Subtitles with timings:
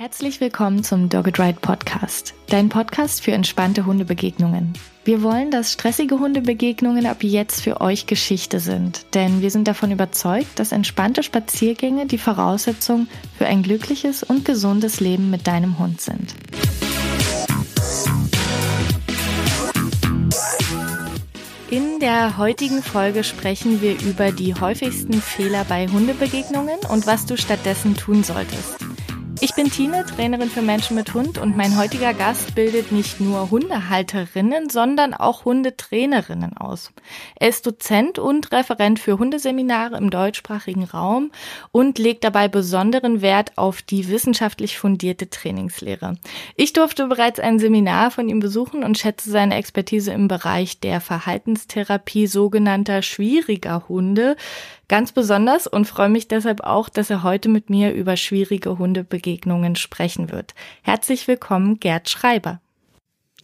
[0.00, 4.74] Herzlich willkommen zum Dogged Ride Podcast, dein Podcast für entspannte Hundebegegnungen.
[5.04, 9.90] Wir wollen, dass stressige Hundebegegnungen ab jetzt für euch Geschichte sind, denn wir sind davon
[9.90, 16.00] überzeugt, dass entspannte Spaziergänge die Voraussetzung für ein glückliches und gesundes Leben mit deinem Hund
[16.00, 16.32] sind.
[21.72, 27.36] In der heutigen Folge sprechen wir über die häufigsten Fehler bei Hundebegegnungen und was du
[27.36, 28.76] stattdessen tun solltest.
[29.40, 33.52] Ich bin Tine, Trainerin für Menschen mit Hund und mein heutiger Gast bildet nicht nur
[33.52, 36.90] Hundehalterinnen, sondern auch Hundetrainerinnen aus.
[37.36, 41.30] Er ist Dozent und Referent für Hundeseminare im deutschsprachigen Raum
[41.70, 46.16] und legt dabei besonderen Wert auf die wissenschaftlich fundierte Trainingslehre.
[46.56, 51.00] Ich durfte bereits ein Seminar von ihm besuchen und schätze seine Expertise im Bereich der
[51.00, 54.34] Verhaltenstherapie sogenannter schwieriger Hunde
[54.88, 59.76] ganz besonders und freue mich deshalb auch, dass er heute mit mir über schwierige Hundebegegnungen
[59.76, 60.54] sprechen wird.
[60.82, 62.60] Herzlich willkommen, Gerd Schreiber.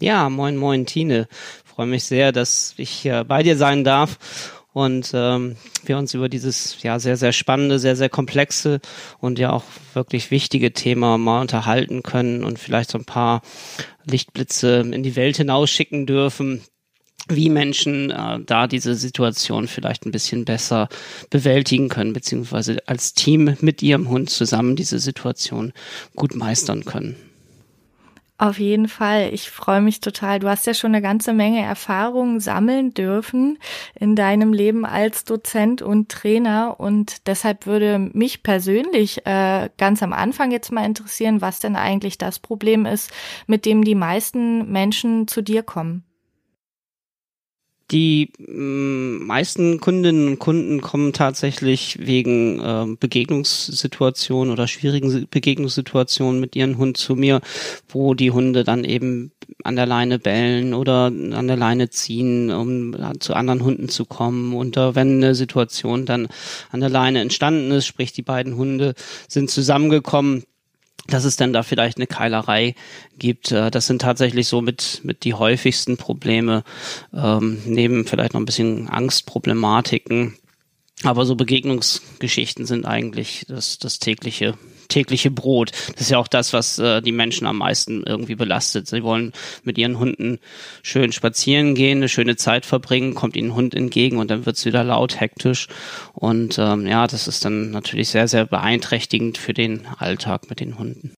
[0.01, 1.29] Ja, moin, moin, Tine.
[1.65, 4.19] Freue mich sehr, dass ich hier bei dir sein darf
[4.73, 8.81] und ähm, wir uns über dieses ja sehr sehr spannende, sehr sehr komplexe
[9.21, 9.63] und ja auch
[9.95, 13.41] wirklich wichtige Thema mal unterhalten können und vielleicht so ein paar
[14.05, 16.63] Lichtblitze in die Welt hinausschicken dürfen,
[17.29, 20.89] wie Menschen äh, da diese Situation vielleicht ein bisschen besser
[21.31, 25.73] bewältigen können, beziehungsweise als Team mit ihrem Hund zusammen diese Situation
[26.15, 27.17] gut meistern können.
[28.37, 29.31] Auf jeden Fall.
[29.33, 30.41] Ich freue mich total.
[30.41, 33.59] Du hast ja schon eine ganze Menge Erfahrungen sammeln dürfen
[33.95, 36.81] in deinem Leben als Dozent und Trainer.
[36.81, 42.19] Und deshalb würde mich persönlich äh, ganz am Anfang jetzt mal interessieren, was denn eigentlich
[42.19, 43.13] das Problem ist,
[43.47, 46.03] mit dem die meisten Menschen zu dir kommen.
[47.91, 56.57] Die mm, meisten Kundinnen und Kunden kommen tatsächlich wegen äh, Begegnungssituationen oder schwierigen Begegnungssituationen mit
[56.57, 57.41] ihren Hund zu mir,
[57.89, 59.33] wo die Hunde dann eben
[59.65, 64.55] an der Leine bellen oder an der Leine ziehen, um zu anderen Hunden zu kommen.
[64.55, 66.29] Und äh, wenn eine Situation dann
[66.71, 68.95] an der Leine entstanden ist, sprich die beiden Hunde
[69.29, 70.45] sind zusammengekommen,
[71.09, 72.75] dass es denn da vielleicht eine Keilerei
[73.19, 73.53] gibt.
[73.53, 76.65] Äh, das sind tatsächlich so mit, mit die häufigsten Probleme,
[77.13, 80.37] ähm, neben vielleicht noch ein bisschen Angstproblematiken.
[81.03, 84.55] Aber so Begegnungsgeschichten sind eigentlich das, das tägliche
[84.89, 85.73] tägliche Brot.
[85.93, 88.87] Das ist ja auch das, was äh, die Menschen am meisten irgendwie belastet.
[88.89, 90.39] Sie wollen mit ihren Hunden
[90.83, 94.65] schön spazieren gehen, eine schöne Zeit verbringen, kommt ihnen ein Hund entgegen und dann wird's
[94.65, 95.69] wieder laut, hektisch.
[96.13, 100.79] Und ähm, ja, das ist dann natürlich sehr, sehr beeinträchtigend für den Alltag mit den
[100.79, 101.15] Hunden.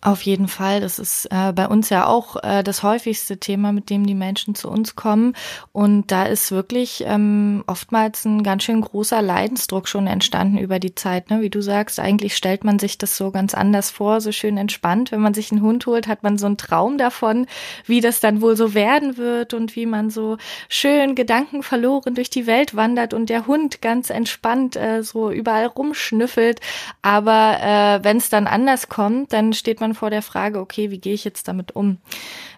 [0.00, 0.80] Auf jeden Fall.
[0.80, 4.54] Das ist äh, bei uns ja auch äh, das häufigste Thema, mit dem die Menschen
[4.54, 5.34] zu uns kommen.
[5.72, 10.94] Und da ist wirklich ähm, oftmals ein ganz schön großer Leidensdruck schon entstanden über die
[10.94, 11.30] Zeit.
[11.30, 11.40] Ne?
[11.40, 15.10] Wie du sagst, eigentlich stellt man sich das so ganz anders vor, so schön entspannt.
[15.10, 17.46] Wenn man sich einen Hund holt, hat man so einen Traum davon,
[17.86, 20.38] wie das dann wohl so werden wird und wie man so
[20.68, 25.66] schön Gedanken verloren durch die Welt wandert und der Hund ganz entspannt äh, so überall
[25.66, 26.60] rumschnüffelt.
[27.02, 30.90] Aber äh, wenn es dann anders kommt, dann steht man man vor der Frage, okay,
[30.90, 31.98] wie gehe ich jetzt damit um?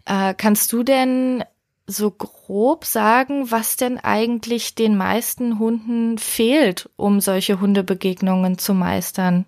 [0.04, 1.44] Äh, kannst du denn
[1.86, 9.46] so grob sagen, was denn eigentlich den meisten Hunden fehlt, um solche Hundebegegnungen zu meistern?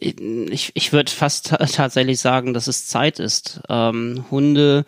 [0.00, 3.60] ich, ich würde fast tatsächlich sagen, dass es Zeit ist.
[3.68, 4.84] Ähm, Hunde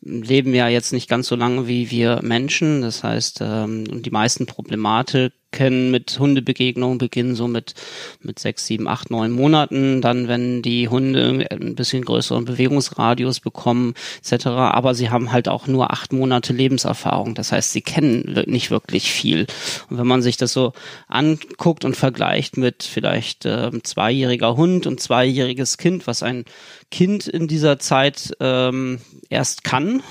[0.00, 2.82] leben ja jetzt nicht ganz so lange wie wir Menschen.
[2.82, 7.74] Das heißt, ähm, die meisten Problematik kennen mit Hundebegegnungen beginnen so mit,
[8.20, 10.00] mit sechs, sieben, acht, neun Monaten.
[10.00, 14.46] Dann, wenn die Hunde ein bisschen größeren Bewegungsradius bekommen, etc.
[14.46, 17.34] Aber sie haben halt auch nur acht Monate Lebenserfahrung.
[17.34, 19.46] Das heißt, sie kennen nicht wirklich viel.
[19.88, 20.72] Und wenn man sich das so
[21.08, 26.44] anguckt und vergleicht mit vielleicht äh, zweijähriger Hund und zweijähriges Kind, was ein
[26.90, 30.02] Kind in dieser Zeit ähm, erst kann,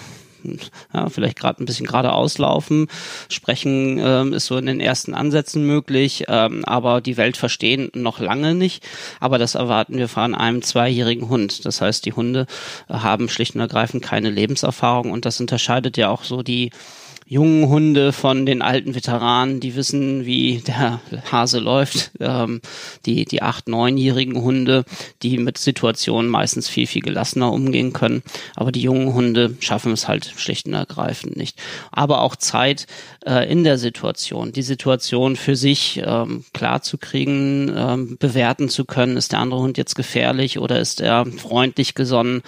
[0.93, 2.87] ja, vielleicht gerade ein bisschen gerade auslaufen.
[3.29, 8.19] Sprechen ähm, ist so in den ersten Ansätzen möglich, ähm, aber die Welt verstehen noch
[8.19, 8.85] lange nicht.
[9.19, 11.65] Aber das erwarten wir von einem zweijährigen Hund.
[11.65, 12.45] Das heißt, die Hunde
[12.89, 16.71] haben schlicht und ergreifend keine Lebenserfahrung und das unterscheidet ja auch so die
[17.29, 22.11] jungen Hunde von den alten Veteranen, die wissen, wie der Hase läuft.
[22.19, 22.61] Ähm,
[23.05, 24.85] die, die acht, neunjährigen Hunde,
[25.23, 28.23] die mit Situationen meistens viel, viel gelassener umgehen können.
[28.55, 31.59] Aber die jungen Hunde schaffen es halt schlicht und ergreifend nicht.
[31.91, 32.87] Aber auch Zeit
[33.25, 38.85] äh, in der Situation, die Situation für sich ähm, klar zu kriegen, ähm, bewerten zu
[38.85, 42.41] können, ist der andere Hund jetzt gefährlich oder ist er freundlich gesonnen,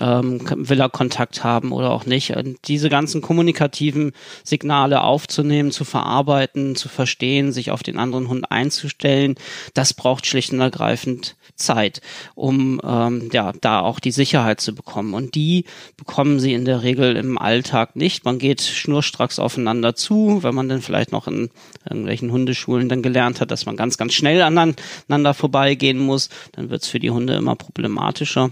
[0.00, 2.36] ähm, will er Kontakt haben oder auch nicht.
[2.36, 4.12] Und diese ganzen kommunikativen
[4.44, 9.36] Signale aufzunehmen, zu verarbeiten, zu verstehen, sich auf den anderen Hund einzustellen,
[9.74, 12.00] das braucht schlicht und ergreifend Zeit,
[12.34, 15.14] um ähm, ja da auch die Sicherheit zu bekommen.
[15.14, 15.64] Und die
[15.96, 18.24] bekommen sie in der Regel im Alltag nicht.
[18.24, 21.50] Man geht schnurstracks aufeinander zu, wenn man dann vielleicht noch in
[21.84, 26.82] irgendwelchen Hundeschulen dann gelernt hat, dass man ganz, ganz schnell aneinander vorbeigehen muss, dann wird
[26.82, 28.50] es für die Hunde immer problematischer.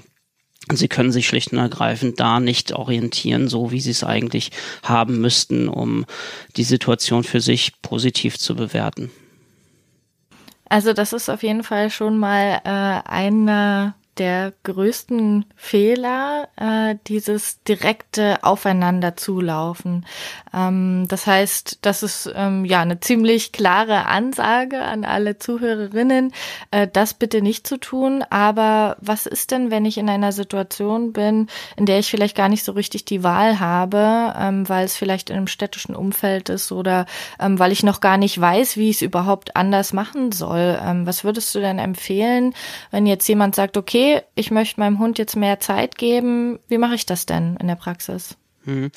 [0.73, 4.51] Sie können sich schlicht und ergreifend da nicht orientieren, so wie sie es eigentlich
[4.83, 6.07] haben müssten, um
[6.57, 9.11] die Situation für sich positiv zu bewerten.
[10.69, 17.63] Also das ist auf jeden Fall schon mal äh, eine der größten Fehler, äh, dieses
[17.65, 20.07] direkte Aufeinander zulaufen.
[20.53, 26.33] Ähm, das heißt, das ist ähm, ja eine ziemlich klare Ansage an alle Zuhörerinnen,
[26.71, 28.25] äh, das bitte nicht zu tun.
[28.31, 32.49] Aber was ist denn, wenn ich in einer Situation bin, in der ich vielleicht gar
[32.49, 36.71] nicht so richtig die Wahl habe, ähm, weil es vielleicht in einem städtischen Umfeld ist
[36.73, 37.07] oder
[37.41, 40.79] ähm, weil ich noch gar nicht weiß, wie ich es überhaupt anders machen soll?
[40.85, 42.55] Ähm, was würdest du denn empfehlen,
[42.91, 44.04] wenn jetzt jemand sagt, okay,
[44.35, 46.59] ich möchte meinem Hund jetzt mehr Zeit geben.
[46.69, 48.37] Wie mache ich das denn in der Praxis?
[48.67, 48.91] Mhm.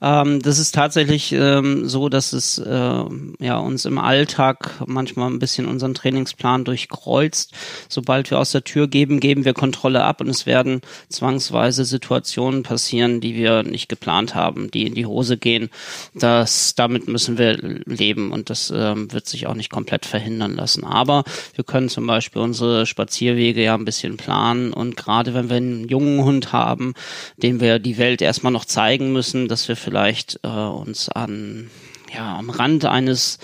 [0.00, 3.04] Ähm, das ist tatsächlich ähm, so, dass es äh,
[3.40, 7.52] ja uns im Alltag manchmal ein bisschen unseren Trainingsplan durchkreuzt.
[7.88, 12.62] Sobald wir aus der Tür geben, geben wir Kontrolle ab und es werden zwangsweise Situationen
[12.62, 15.70] passieren, die wir nicht geplant haben, die in die Hose gehen.
[16.14, 17.56] Das damit müssen wir
[17.86, 20.84] leben und das ähm, wird sich auch nicht komplett verhindern lassen.
[20.84, 21.24] Aber
[21.54, 25.88] wir können zum Beispiel unsere Spazierwege ja ein bisschen planen und gerade wenn wir einen
[25.88, 26.94] jungen Hund haben,
[27.36, 31.70] dem wir die Welt erstmal noch zeigen zeigen müssen, dass wir vielleicht äh, uns an
[32.12, 33.38] ja am Rand eines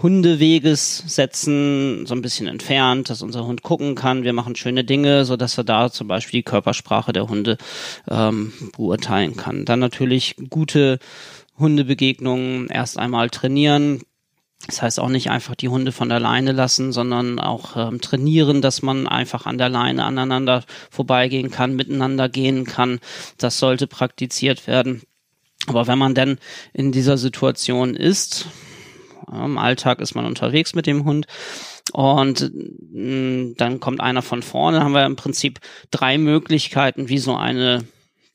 [0.00, 4.22] Hundeweges setzen, so ein bisschen entfernt, dass unser Hund gucken kann.
[4.22, 7.58] Wir machen schöne Dinge, so dass er da zum Beispiel die Körpersprache der Hunde
[8.08, 9.64] ähm, beurteilen kann.
[9.64, 10.98] Dann natürlich gute
[11.58, 14.02] Hundebegegnungen erst einmal trainieren,
[14.66, 18.62] das heißt auch nicht einfach die Hunde von der Leine lassen, sondern auch ähm, trainieren,
[18.62, 23.00] dass man einfach an der Leine aneinander vorbeigehen kann, miteinander gehen kann.
[23.38, 25.02] Das sollte praktiziert werden.
[25.66, 26.38] Aber wenn man denn
[26.72, 28.46] in dieser Situation ist,
[29.30, 31.26] im Alltag ist man unterwegs mit dem Hund
[31.92, 32.50] und
[32.92, 35.60] mh, dann kommt einer von vorne, haben wir im Prinzip
[35.90, 37.84] drei Möglichkeiten, wie so eine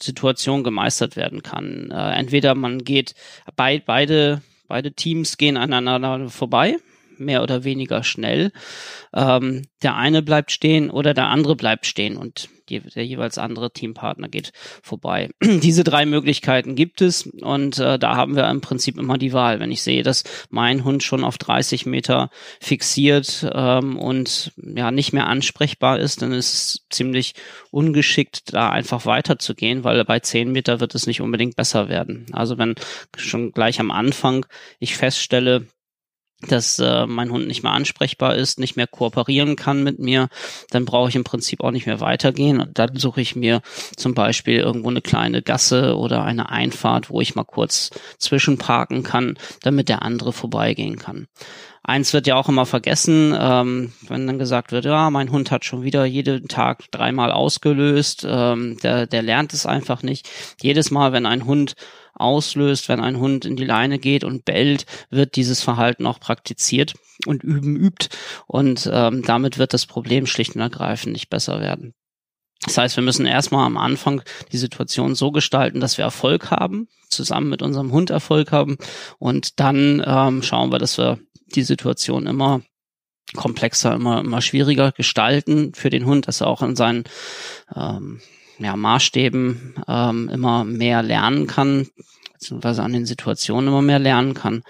[0.01, 1.91] Situation gemeistert werden kann.
[1.91, 3.13] Äh, entweder man geht
[3.55, 6.77] bei, beide Beide Teams gehen aneinander vorbei,
[7.19, 8.51] mehr oder weniger schnell.
[9.13, 13.71] Ähm, der eine bleibt stehen oder der andere bleibt stehen und die, der jeweils andere
[13.71, 14.51] Teampartner geht
[14.83, 15.29] vorbei.
[15.41, 19.59] Diese drei Möglichkeiten gibt es und äh, da haben wir im Prinzip immer die Wahl.
[19.59, 22.29] Wenn ich sehe, dass mein Hund schon auf 30 Meter
[22.59, 27.33] fixiert ähm, und ja nicht mehr ansprechbar ist, dann ist es ziemlich
[27.71, 32.25] ungeschickt, da einfach weiterzugehen, weil bei 10 Meter wird es nicht unbedingt besser werden.
[32.31, 32.75] Also wenn
[33.15, 34.45] schon gleich am Anfang
[34.79, 35.67] ich feststelle,
[36.41, 40.29] dass äh, mein Hund nicht mehr ansprechbar ist, nicht mehr kooperieren kann mit mir,
[40.69, 42.59] dann brauche ich im Prinzip auch nicht mehr weitergehen.
[42.59, 43.61] Und dann suche ich mir
[43.95, 47.89] zum Beispiel irgendwo eine kleine Gasse oder eine Einfahrt, wo ich mal kurz
[48.19, 51.27] zwischenparken kann, damit der andere vorbeigehen kann.
[51.87, 55.63] Eins wird ja auch immer vergessen, ähm, wenn dann gesagt wird, ja, mein Hund hat
[55.63, 60.29] schon wieder jeden Tag dreimal ausgelöst, ähm, der, der lernt es einfach nicht.
[60.61, 61.75] Jedes Mal, wenn ein Hund
[62.17, 66.93] auslöst, wenn ein Hund in die Leine geht und bellt, wird dieses Verhalten auch praktiziert
[67.25, 68.09] und üben übt.
[68.45, 71.93] Und ähm, damit wird das Problem schlicht und ergreifend nicht besser werden.
[72.65, 74.21] Das heißt, wir müssen erstmal am Anfang
[74.51, 78.77] die Situation so gestalten, dass wir Erfolg haben, zusammen mit unserem Hund Erfolg haben.
[79.19, 81.19] Und dann ähm, schauen wir, dass wir
[81.55, 82.61] die Situation immer
[83.35, 87.03] komplexer, immer, immer schwieriger gestalten für den Hund, dass er auch in seinen
[87.75, 88.21] ähm,
[88.59, 91.87] ja, Maßstäben ähm, immer mehr lernen kann,
[92.33, 94.63] beziehungsweise an den Situationen immer mehr lernen kann.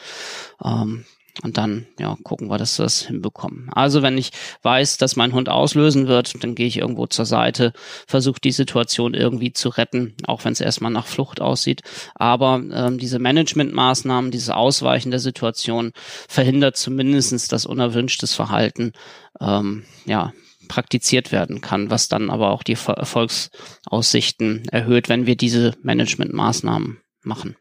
[0.64, 1.06] Ähm,
[1.44, 3.70] und dann ja gucken wir, dass wir das hinbekommen.
[3.74, 4.32] Also wenn ich
[4.64, 7.74] weiß, dass mein Hund auslösen wird, dann gehe ich irgendwo zur Seite,
[8.08, 11.82] versuche die Situation irgendwie zu retten, auch wenn es erstmal nach Flucht aussieht.
[12.16, 15.92] Aber ähm, diese Managementmaßnahmen, dieses Ausweichen der Situation
[16.28, 18.94] verhindert zumindestens das unerwünschtes Verhalten
[19.40, 20.34] ähm, ja
[20.68, 27.56] praktiziert werden kann, was dann aber auch die Erfolgsaussichten erhöht, wenn wir diese Managementmaßnahmen machen.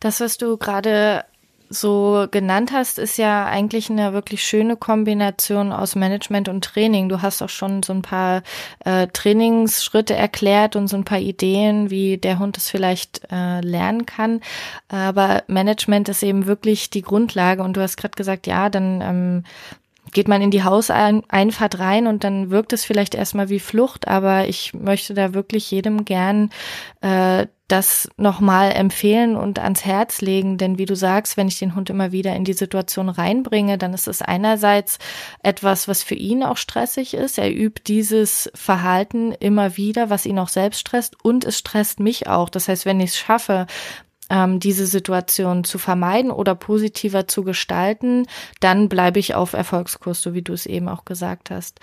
[0.00, 1.24] Das, was du gerade
[1.72, 7.08] so genannt hast, ist ja eigentlich eine wirklich schöne Kombination aus Management und Training.
[7.08, 8.42] Du hast auch schon so ein paar
[8.84, 14.04] äh, Trainingsschritte erklärt und so ein paar Ideen, wie der Hund es vielleicht äh, lernen
[14.04, 14.40] kann.
[14.88, 17.62] Aber Management ist eben wirklich die Grundlage.
[17.62, 19.44] Und du hast gerade gesagt, ja, dann ähm,
[20.12, 24.48] geht man in die Hauseinfahrt rein und dann wirkt es vielleicht erstmal wie Flucht, aber
[24.48, 26.50] ich möchte da wirklich jedem gern
[27.00, 31.76] äh, das nochmal empfehlen und ans Herz legen, denn wie du sagst, wenn ich den
[31.76, 34.98] Hund immer wieder in die Situation reinbringe, dann ist es einerseits
[35.42, 37.38] etwas, was für ihn auch stressig ist.
[37.38, 42.26] Er übt dieses Verhalten immer wieder, was ihn auch selbst stresst und es stresst mich
[42.26, 42.48] auch.
[42.48, 43.66] Das heißt, wenn ich es schaffe,
[44.30, 48.26] ähm, diese Situation zu vermeiden oder positiver zu gestalten,
[48.60, 51.80] dann bleibe ich auf Erfolgskurs, so wie du es eben auch gesagt hast.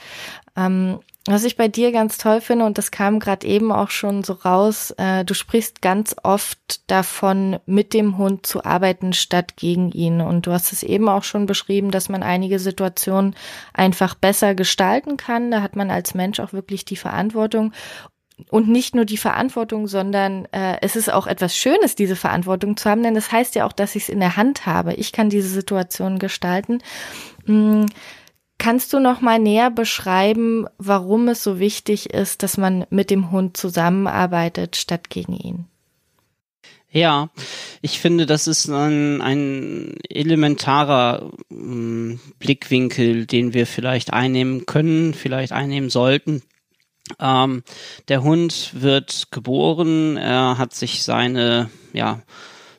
[0.55, 0.99] Ähm,
[1.29, 4.31] was ich bei dir ganz toll finde, und das kam gerade eben auch schon so
[4.31, 10.21] raus, äh, du sprichst ganz oft davon, mit dem Hund zu arbeiten statt gegen ihn.
[10.21, 13.35] Und du hast es eben auch schon beschrieben, dass man einige Situationen
[13.73, 15.51] einfach besser gestalten kann.
[15.51, 17.73] Da hat man als Mensch auch wirklich die Verantwortung
[18.49, 22.89] und nicht nur die Verantwortung, sondern äh, es ist auch etwas Schönes, diese Verantwortung zu
[22.89, 24.93] haben, denn das heißt ja auch, dass ich es in der Hand habe.
[24.93, 26.79] Ich kann diese Situation gestalten.
[27.45, 27.87] Hm,
[28.57, 33.31] kannst du noch mal näher beschreiben, warum es so wichtig ist, dass man mit dem
[33.31, 35.65] Hund zusammenarbeitet statt gegen ihn?
[36.89, 37.29] Ja,
[37.81, 45.51] ich finde, das ist ein, ein elementarer ähm, Blickwinkel, den wir vielleicht einnehmen können, vielleicht
[45.51, 46.43] einnehmen sollten
[47.19, 47.63] ähm,
[48.07, 52.21] der Hund wird geboren, er hat sich seine, ja,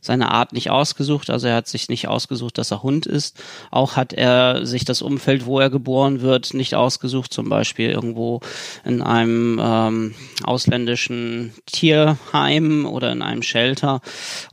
[0.01, 3.43] seine Art nicht ausgesucht, also er hat sich nicht ausgesucht, dass er Hund ist.
[3.71, 8.41] Auch hat er sich das Umfeld, wo er geboren wird, nicht ausgesucht, zum Beispiel irgendwo
[8.85, 14.01] in einem ähm, ausländischen Tierheim oder in einem Shelter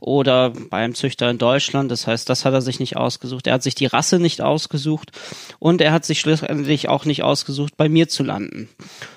[0.00, 1.90] oder beim Züchter in Deutschland.
[1.90, 3.46] Das heißt, das hat er sich nicht ausgesucht.
[3.46, 5.12] Er hat sich die Rasse nicht ausgesucht
[5.58, 8.68] und er hat sich schlussendlich auch nicht ausgesucht, bei mir zu landen.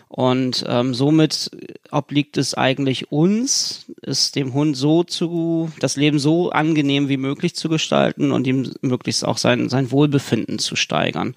[0.10, 1.52] Und ähm, somit
[1.92, 7.56] obliegt es eigentlich uns, es dem Hund so zu, das Leben so angenehm wie möglich
[7.56, 11.36] zu gestalten und ihm möglichst auch sein, sein Wohlbefinden zu steigern.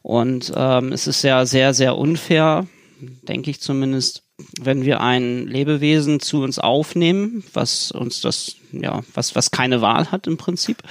[0.00, 2.66] Und ähm, es ist ja sehr, sehr unfair,
[3.28, 4.22] denke ich zumindest,
[4.60, 10.10] wenn wir ein Lebewesen zu uns aufnehmen, was uns das, ja, was, was keine Wahl
[10.10, 10.82] hat im Prinzip,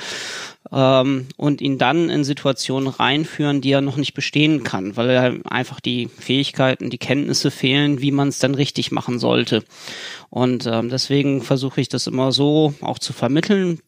[0.72, 5.36] ähm, und ihn dann in Situationen reinführen, die er noch nicht bestehen kann, weil er
[5.46, 9.64] einfach die Fähigkeiten, die Kenntnisse fehlen, wie man es dann richtig machen sollte.
[10.30, 13.80] Und ähm, deswegen versuche ich das immer so auch zu vermitteln,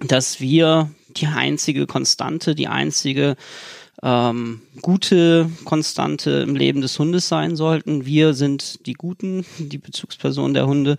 [0.00, 3.36] dass wir die einzige Konstante, die einzige
[4.02, 8.06] ähm, gute Konstante im Leben des Hundes sein sollten.
[8.06, 10.98] Wir sind die Guten, die Bezugspersonen der Hunde.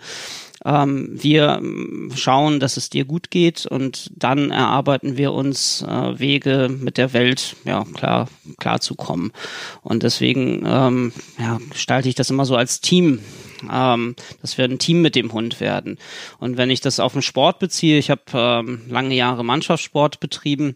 [0.65, 6.19] Ähm, wir ähm, schauen, dass es dir gut geht und dann erarbeiten wir uns äh,
[6.19, 9.31] Wege mit der Welt ja klar klar zu kommen.
[9.81, 13.19] Und deswegen ähm, ja, gestalte ich das immer so als Team
[13.71, 15.97] ähm, dass wir ein Team mit dem Hund werden.
[16.39, 20.75] Und wenn ich das auf den Sport beziehe, ich habe ähm, lange Jahre Mannschaftssport betrieben,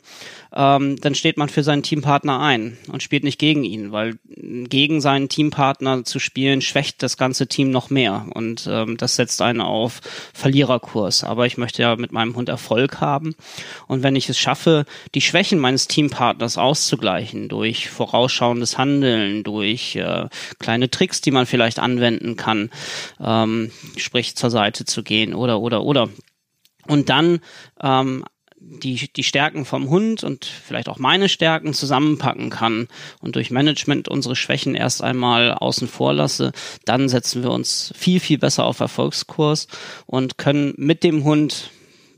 [0.56, 5.02] ähm, dann steht man für seinen Teampartner ein und spielt nicht gegen ihn, weil gegen
[5.02, 9.62] seinen Teampartner zu spielen schwächt das ganze Team noch mehr und ähm, das setzt einen
[9.62, 10.02] auf
[10.34, 11.24] Verliererkurs.
[11.24, 13.36] Aber ich möchte ja mit meinem Hund Erfolg haben
[13.88, 14.86] und wenn ich es schaffe,
[15.16, 20.28] die Schwächen meines Teampartners auszugleichen durch vorausschauendes Handeln, durch äh,
[20.60, 22.70] kleine Tricks, die man vielleicht anwenden kann,
[23.20, 26.10] ähm, sprich zur Seite zu gehen oder oder oder.
[26.88, 27.40] Und dann
[27.82, 28.26] ähm,
[28.64, 32.88] die, die Stärken vom Hund und vielleicht auch meine Stärken zusammenpacken kann
[33.20, 36.54] und durch Management unsere Schwächen erst einmal außen vor lasse,
[36.86, 39.68] dann setzen wir uns viel, viel besser auf Erfolgskurs
[40.06, 41.72] und können mit dem Hund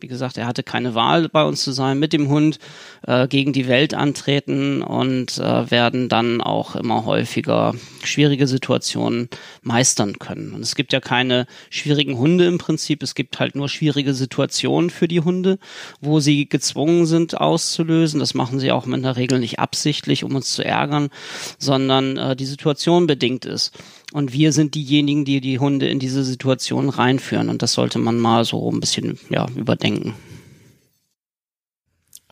[0.06, 2.60] wie gesagt, er hatte keine Wahl, bei uns zu sein, mit dem Hund
[3.08, 9.30] äh, gegen die Welt antreten und äh, werden dann auch immer häufiger schwierige Situationen
[9.64, 10.54] meistern können.
[10.54, 14.92] Und es gibt ja keine schwierigen Hunde im Prinzip, es gibt halt nur schwierige Situationen
[14.92, 15.58] für die Hunde,
[16.02, 18.20] wo sie gezwungen sind auszulösen.
[18.20, 21.10] Das machen sie auch in der Regel nicht absichtlich, um uns zu ärgern,
[21.58, 23.72] sondern äh, die Situation bedingt ist.
[24.14, 27.50] Und wir sind diejenigen, die die Hunde in diese Situation reinführen.
[27.50, 30.14] Und das sollte man mal so ein bisschen ja, überdenken.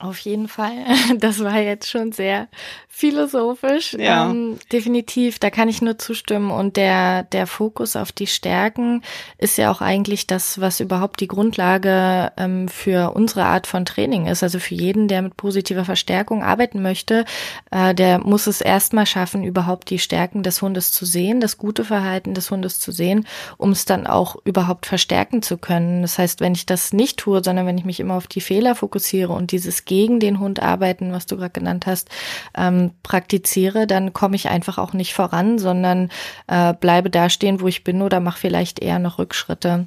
[0.04, 0.74] Auf jeden Fall.
[1.20, 2.48] Das war jetzt schon sehr
[2.90, 3.94] philosophisch.
[3.94, 4.30] Ja.
[4.30, 6.52] Ähm, definitiv, da kann ich nur zustimmen.
[6.52, 9.02] Und der, der Fokus auf die Stärken
[9.38, 14.28] ist ja auch eigentlich das, was überhaupt die Grundlage ähm, für unsere Art von Training
[14.28, 14.44] ist.
[14.44, 17.26] Also für jeden, der mit positiver Verstärkung arbeiten möchte,
[17.72, 21.86] äh, der muss es erstmal schaffen, überhaupt die Stärken des Hundes zu sehen, das gute
[21.86, 23.26] Verhalten des Hundes zu sehen,
[23.58, 26.02] um es dann auch überhaupt verstärken zu können.
[26.02, 28.76] Das heißt, wenn ich das nicht tue, sondern wenn ich mich immer auf die Fehler
[28.76, 32.10] fokussiere und dieses gegen den Hund arbeiten, was du gerade genannt hast,
[32.58, 36.10] ähm, praktiziere, dann komme ich einfach auch nicht voran, sondern
[36.48, 39.86] äh, bleibe da stehen, wo ich bin oder mache vielleicht eher noch Rückschritte.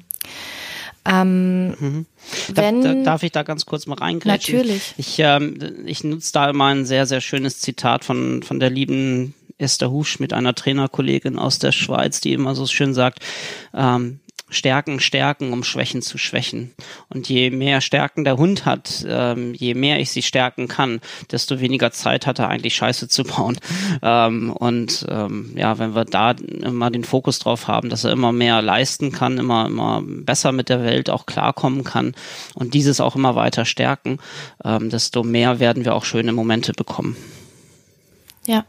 [1.03, 2.05] Ähm, mhm.
[2.53, 4.55] wenn, da, da, darf ich da ganz kurz mal reingreifen?
[4.55, 4.93] Natürlich.
[4.95, 9.33] Ich, ähm, ich nutze da immer ein sehr, sehr schönes Zitat von, von der lieben
[9.57, 13.19] Esther Husch mit einer Trainerkollegin aus der Schweiz, die immer so schön sagt,
[13.73, 16.73] ähm, Stärken stärken, um Schwächen zu schwächen.
[17.09, 21.01] Und je mehr Stärken der Hund hat, ähm, je mehr ich sie stärken kann,
[21.31, 23.57] desto weniger Zeit hat er eigentlich Scheiße zu bauen.
[24.01, 28.31] Ähm, und ähm, ja, wenn wir da immer den Fokus drauf haben, dass er immer
[28.31, 32.15] mehr leisten kann, immer immer besser mit der Welt auch klarkommen kann
[32.55, 34.19] und dieses auch immer weiter stärken,
[34.63, 37.15] ähm, desto mehr werden wir auch schöne Momente bekommen.
[38.45, 38.65] Ja,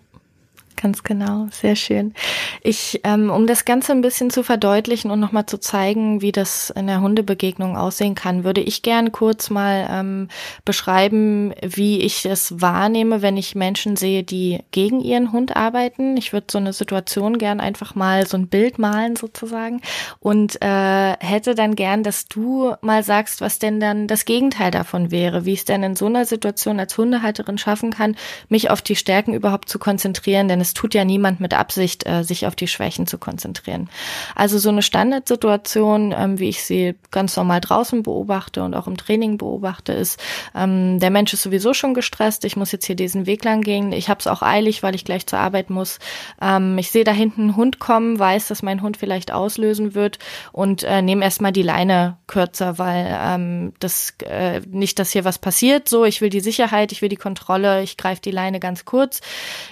[0.80, 2.14] Ganz genau, sehr schön.
[2.62, 6.70] Ich, ähm, um das Ganze ein bisschen zu verdeutlichen und nochmal zu zeigen, wie das
[6.70, 10.28] in der Hundebegegnung aussehen kann, würde ich gern kurz mal ähm,
[10.64, 16.16] beschreiben, wie ich es wahrnehme, wenn ich Menschen sehe, die gegen ihren Hund arbeiten.
[16.16, 19.80] Ich würde so eine Situation gern einfach mal so ein Bild malen sozusagen
[20.20, 25.10] und äh, hätte dann gern, dass du mal sagst, was denn dann das Gegenteil davon
[25.10, 28.14] wäre, wie ich es denn in so einer Situation als Hundehalterin schaffen kann,
[28.48, 32.22] mich auf die Stärken überhaupt zu konzentrieren, denn es tut ja niemand mit Absicht, äh,
[32.22, 33.88] sich auf die Schwächen zu konzentrieren.
[34.34, 38.96] Also so eine Standardsituation, ähm, wie ich sie ganz normal draußen beobachte und auch im
[38.96, 40.20] Training beobachte, ist,
[40.54, 43.92] ähm, der Mensch ist sowieso schon gestresst, ich muss jetzt hier diesen Weg lang gehen,
[43.92, 45.98] ich habe es auch eilig, weil ich gleich zur Arbeit muss.
[46.40, 50.18] Ähm, ich sehe da hinten einen Hund kommen, weiß, dass mein Hund vielleicht auslösen wird
[50.52, 55.38] und äh, nehme erstmal die Leine kürzer, weil ähm, das äh, nicht, dass hier was
[55.38, 55.88] passiert.
[55.88, 59.20] So, ich will die Sicherheit, ich will die Kontrolle, ich greife die Leine ganz kurz,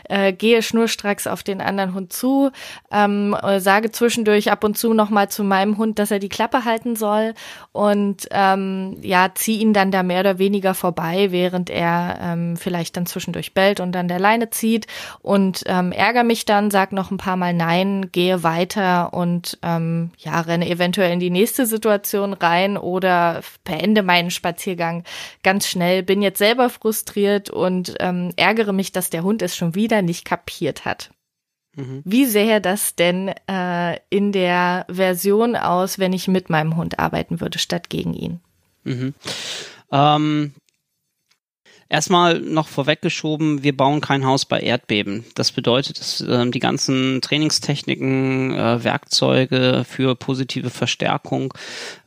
[0.09, 2.51] äh, gehe schnur schnurstracks auf den anderen Hund zu,
[2.91, 6.97] ähm, sage zwischendurch ab und zu nochmal zu meinem Hund, dass er die Klappe halten
[6.97, 7.35] soll
[7.73, 12.97] und ähm, ja, zieh ihn dann da mehr oder weniger vorbei, während er ähm, vielleicht
[12.97, 14.87] dann zwischendurch bellt und dann der Leine zieht
[15.21, 20.11] und ähm, ärgere mich dann, sag noch ein paar Mal Nein, gehe weiter und ähm,
[20.19, 25.05] ja, renne eventuell in die nächste Situation rein oder beende meinen Spaziergang
[25.43, 29.75] ganz schnell, bin jetzt selber frustriert und ähm, ärgere mich, dass der Hund es schon
[29.75, 31.11] wieder nicht kapiert entwickelt hat.
[31.77, 32.03] Mhm.
[32.05, 37.41] Wie sähe das denn äh, in der Version aus, wenn ich mit meinem Hund arbeiten
[37.41, 38.41] würde, statt gegen ihn?
[38.85, 39.15] Mhm.
[39.93, 40.55] Ähm,
[41.89, 45.25] Erstmal noch vorweggeschoben, wir bauen kein Haus bei Erdbeben.
[45.37, 51.55] Das bedeutet, dass äh, die ganzen Trainingstechniken, äh, Werkzeuge für positive Verstärkung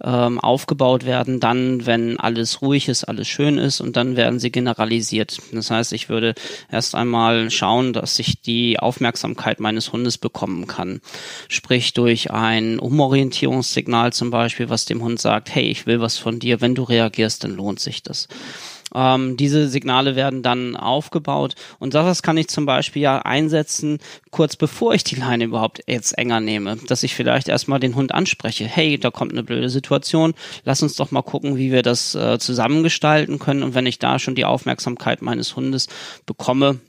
[0.03, 4.51] ähm, aufgebaut werden, dann, wenn alles ruhig ist, alles schön ist und dann werden sie
[4.51, 5.39] generalisiert.
[5.53, 6.35] Das heißt, ich würde
[6.69, 10.99] erst einmal schauen, dass ich die Aufmerksamkeit meines Hundes bekommen kann.
[11.47, 16.39] Sprich durch ein Umorientierungssignal zum Beispiel, was dem Hund sagt, hey, ich will was von
[16.39, 18.27] dir, wenn du reagierst, dann lohnt sich das.
[18.93, 21.55] Ähm, diese Signale werden dann aufgebaut.
[21.79, 23.99] Und das kann ich zum Beispiel ja einsetzen,
[24.31, 28.13] kurz bevor ich die Leine überhaupt jetzt enger nehme, dass ich vielleicht erstmal den Hund
[28.13, 28.65] anspreche.
[28.65, 30.33] Hey, da kommt eine blöde Situation,
[30.65, 33.63] lass uns doch mal gucken, wie wir das äh, zusammengestalten können.
[33.63, 35.87] Und wenn ich da schon die Aufmerksamkeit meines Hundes
[36.25, 36.79] bekomme,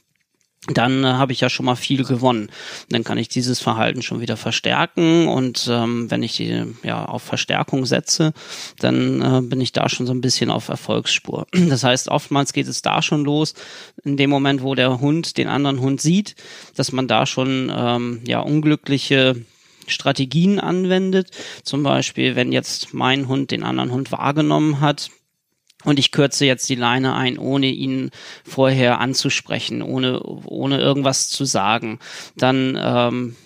[0.67, 2.51] dann äh, habe ich ja schon mal viel gewonnen.
[2.91, 7.23] Dann kann ich dieses Verhalten schon wieder verstärken und ähm, wenn ich die ja auf
[7.23, 8.33] Verstärkung setze,
[8.79, 11.47] dann äh, bin ich da schon so ein bisschen auf Erfolgsspur.
[11.71, 13.55] Das heißt, oftmals geht es da schon los,
[14.05, 16.35] in dem Moment, wo der Hund den anderen Hund sieht,
[16.75, 19.37] dass man da schon ähm, ja unglückliche
[19.87, 21.31] Strategien anwendet.
[21.63, 25.11] Zum Beispiel, wenn jetzt mein Hund den anderen Hund wahrgenommen hat,
[25.85, 28.11] und ich kürze jetzt die Leine ein, ohne ihn
[28.45, 31.99] vorher anzusprechen, ohne, ohne irgendwas zu sagen.
[32.37, 33.37] Dann ähm,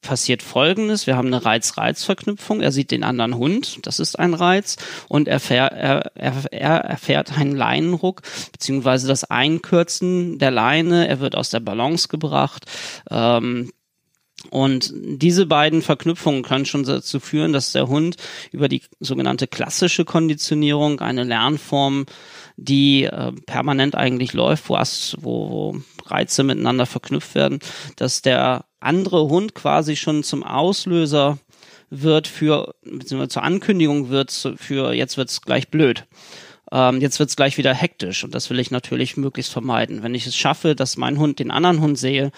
[0.00, 1.06] passiert Folgendes.
[1.06, 2.60] Wir haben eine Reiz-Reiz-Verknüpfung.
[2.60, 4.76] Er sieht den anderen Hund, das ist ein Reiz,
[5.08, 8.22] und er, er, er, er erfährt einen Leinenruck,
[8.52, 11.08] beziehungsweise das Einkürzen der Leine.
[11.08, 12.64] Er wird aus der Balance gebracht.
[13.10, 13.70] Ähm,
[14.50, 18.16] und diese beiden Verknüpfungen können schon dazu führen, dass der Hund
[18.52, 22.06] über die sogenannte klassische Konditionierung, eine Lernform,
[22.56, 24.76] die äh, permanent eigentlich läuft, wo,
[25.20, 27.58] wo, wo Reize miteinander verknüpft werden,
[27.96, 31.38] dass der andere Hund quasi schon zum Auslöser
[31.90, 36.06] wird für, beziehungsweise zur Ankündigung wird für jetzt wird's gleich blöd.
[36.72, 40.02] Ähm, jetzt wird's gleich wieder hektisch und das will ich natürlich möglichst vermeiden.
[40.02, 42.32] Wenn ich es schaffe, dass mein Hund den anderen Hund sehe,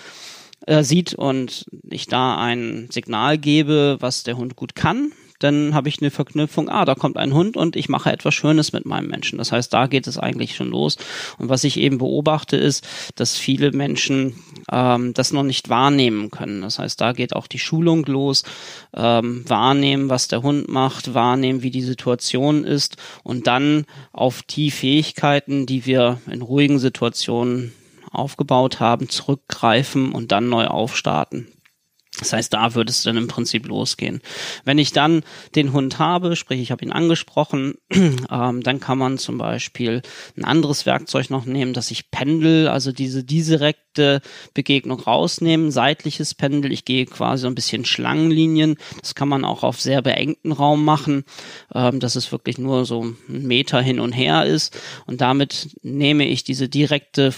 [0.69, 5.89] äh, sieht und ich da ein Signal gebe, was der Hund gut kann, dann habe
[5.89, 9.09] ich eine Verknüpfung, ah, da kommt ein Hund und ich mache etwas Schönes mit meinem
[9.09, 9.39] Menschen.
[9.39, 10.97] Das heißt, da geht es eigentlich schon los.
[11.39, 14.35] Und was ich eben beobachte, ist, dass viele Menschen
[14.71, 16.63] ähm, das noch nicht wahrnehmen können.
[16.63, 18.43] Das heißt, da geht auch die Schulung los.
[18.95, 24.71] Ähm, wahrnehmen, was der Hund macht, wahrnehmen, wie die Situation ist und dann auf die
[24.71, 27.73] Fähigkeiten, die wir in ruhigen Situationen
[28.11, 31.49] aufgebaut haben, zurückgreifen und dann neu aufstarten.
[32.19, 34.21] Das heißt, da würde es dann im Prinzip losgehen.
[34.65, 35.23] Wenn ich dann
[35.55, 40.03] den Hund habe, sprich ich habe ihn angesprochen, ähm, dann kann man zum Beispiel
[40.37, 44.21] ein anderes Werkzeug noch nehmen, dass ich Pendel, also diese direkte
[44.53, 46.73] Begegnung rausnehmen, seitliches Pendel.
[46.73, 48.77] Ich gehe quasi so ein bisschen Schlangenlinien.
[49.01, 51.25] Das kann man auch auf sehr beengten Raum machen,
[51.73, 53.17] ähm, dass es wirklich nur so ein
[53.47, 54.77] Meter hin und her ist.
[55.07, 57.33] Und damit nehme ich diese direkte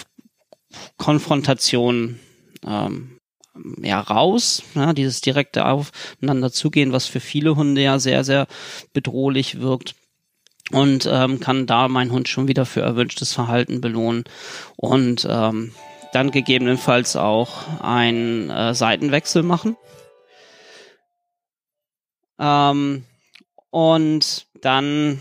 [0.97, 2.19] Konfrontation
[2.67, 3.19] ähm,
[3.83, 8.47] ja raus, ja, dieses direkte Aufeinander zugehen, was für viele Hunde ja sehr, sehr
[8.93, 9.95] bedrohlich wirkt
[10.71, 14.25] und ähm, kann da mein Hund schon wieder für erwünschtes Verhalten belohnen
[14.77, 15.73] und ähm,
[16.13, 19.77] dann gegebenenfalls auch einen äh, Seitenwechsel machen.
[22.39, 23.05] Ähm,
[23.71, 25.21] und dann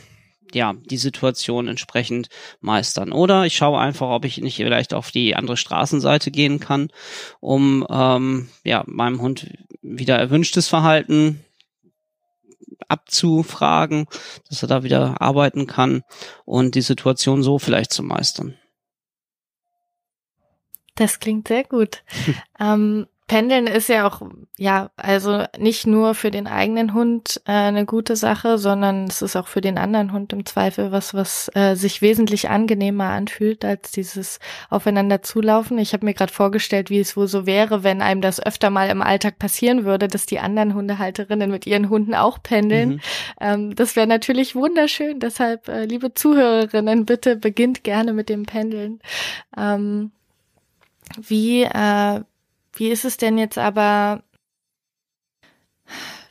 [0.53, 2.29] ja, die Situation entsprechend
[2.61, 3.11] meistern.
[3.11, 6.89] Oder ich schaue einfach, ob ich nicht vielleicht auf die andere Straßenseite gehen kann,
[7.39, 11.43] um ähm, ja, meinem Hund wieder erwünschtes Verhalten
[12.87, 14.07] abzufragen,
[14.49, 16.03] dass er da wieder arbeiten kann
[16.45, 18.55] und die Situation so vielleicht zu meistern.
[20.95, 22.03] Das klingt sehr gut.
[22.59, 24.23] ähm, Pendeln ist ja auch,
[24.57, 29.35] ja, also nicht nur für den eigenen Hund äh, eine gute Sache, sondern es ist
[29.35, 33.91] auch für den anderen Hund im Zweifel was, was äh, sich wesentlich angenehmer anfühlt als
[33.91, 34.39] dieses
[34.71, 35.77] Aufeinander zulaufen.
[35.77, 38.89] Ich habe mir gerade vorgestellt, wie es wohl so wäre, wenn einem das öfter mal
[38.89, 42.89] im Alltag passieren würde, dass die anderen Hundehalterinnen mit ihren Hunden auch pendeln.
[42.89, 42.99] Mhm.
[43.39, 45.19] Ähm, das wäre natürlich wunderschön.
[45.19, 48.99] Deshalb, äh, liebe Zuhörerinnen, bitte beginnt gerne mit dem Pendeln.
[49.55, 50.09] Ähm,
[51.15, 52.21] wie, äh,
[52.79, 54.23] wie ist es denn jetzt aber,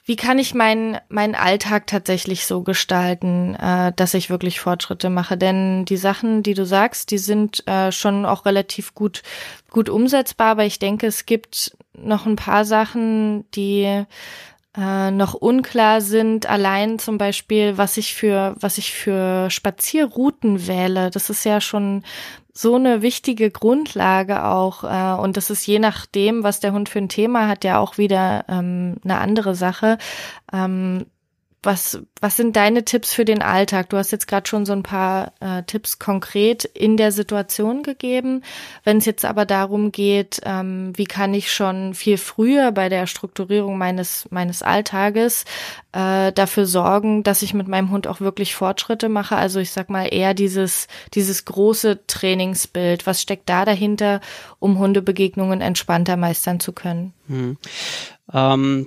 [0.05, 5.37] wie kann ich meinen meinen Alltag tatsächlich so gestalten, äh, dass ich wirklich Fortschritte mache?
[5.37, 9.23] Denn die Sachen, die du sagst, die sind äh, schon auch relativ gut
[9.71, 14.05] gut umsetzbar, aber ich denke, es gibt noch ein paar Sachen, die
[14.75, 16.47] äh, noch unklar sind.
[16.47, 21.11] Allein zum Beispiel, was ich für was ich für Spazierrouten wähle.
[21.11, 22.03] Das ist ja schon
[22.59, 24.83] so eine wichtige Grundlage auch.
[24.83, 27.99] Äh, und das ist je nachdem, was der Hund für ein Thema hat, ja auch
[27.99, 29.97] wieder ähm, eine andere Sache.
[30.53, 31.07] Ähm,
[31.63, 33.89] was, was sind deine Tipps für den Alltag?
[33.91, 38.43] Du hast jetzt gerade schon so ein paar äh, Tipps konkret in der Situation gegeben.
[38.85, 43.09] Wenn es jetzt aber darum geht, ähm, wie kann ich schon viel früher bei der
[43.09, 45.45] Strukturierung meines, meines Alltages
[45.93, 49.35] äh, dafür sorgen, dass ich mit meinem Hund auch wirklich Fortschritte mache?
[49.37, 53.05] Also ich sag mal eher dieses, dieses große Trainingsbild.
[53.05, 54.21] Was steckt da dahinter,
[54.61, 57.15] um Hundebegegnungen entspannter meistern zu können?
[57.27, 57.59] Hm.
[58.33, 58.87] Ähm,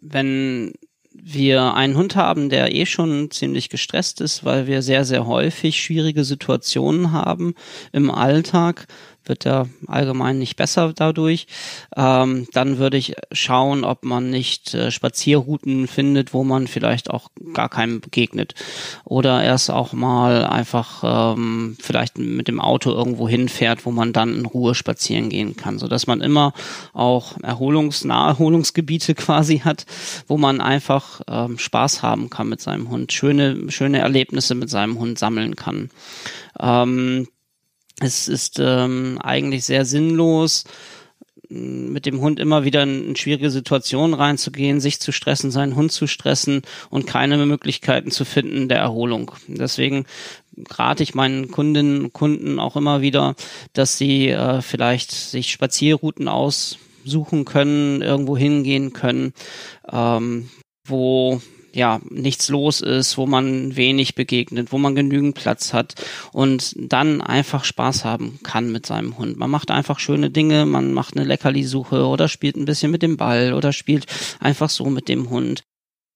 [0.00, 0.74] wenn
[1.22, 5.80] wir einen Hund haben, der eh schon ziemlich gestresst ist, weil wir sehr, sehr häufig
[5.80, 7.54] schwierige Situationen haben
[7.92, 8.86] im Alltag,
[9.28, 11.46] wird er allgemein nicht besser dadurch.
[11.96, 17.28] Ähm, dann würde ich schauen, ob man nicht äh, Spazierrouten findet, wo man vielleicht auch
[17.52, 18.54] gar keinem begegnet.
[19.04, 24.34] Oder erst auch mal einfach ähm, vielleicht mit dem Auto irgendwo hinfährt, wo man dann
[24.34, 26.52] in Ruhe spazieren gehen kann, sodass man immer
[26.92, 29.86] auch Erholungsnaherholungsgebiete quasi hat,
[30.26, 34.98] wo man einfach ähm, Spaß haben kann mit seinem Hund, schöne, schöne Erlebnisse mit seinem
[34.98, 35.90] Hund sammeln kann.
[36.60, 37.28] Ähm,
[38.00, 40.64] es ist ähm, eigentlich sehr sinnlos,
[41.50, 46.06] mit dem Hund immer wieder in, schwierige Situationen reinzugehen, sich zu stressen, seinen Hund zu
[46.06, 49.32] stressen und keine Möglichkeiten zu finden der Erholung.
[49.46, 50.04] Deswegen
[50.70, 53.34] rate ich meinen Kundinnen und Kunden auch immer wieder,
[53.72, 59.32] dass sie äh, vielleicht sich Spazierrouten aussuchen können, irgendwo hingehen können,
[59.90, 60.50] ähm,
[60.84, 61.40] wo
[61.78, 65.94] ja nichts los ist, wo man wenig begegnet, wo man genügend Platz hat
[66.32, 69.38] und dann einfach Spaß haben kann mit seinem Hund.
[69.38, 73.16] Man macht einfach schöne Dinge, man macht eine Leckerlisuche oder spielt ein bisschen mit dem
[73.16, 74.06] Ball oder spielt
[74.40, 75.62] einfach so mit dem Hund,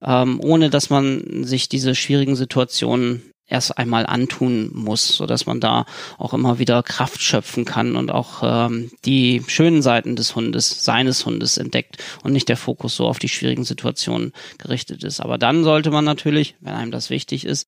[0.03, 5.61] ähm, ohne dass man sich diese schwierigen Situationen erst einmal antun muss, so dass man
[5.61, 5.85] da
[6.19, 11.27] auch immer wieder Kraft schöpfen kann und auch ähm, die schönen Seiten des Hundes, seines
[11.27, 15.21] Hundes entdeckt und nicht der Fokus so auf die schwierigen Situationen gerichtet ist.
[15.21, 17.67] Aber dann sollte man natürlich, wenn einem das wichtig ist,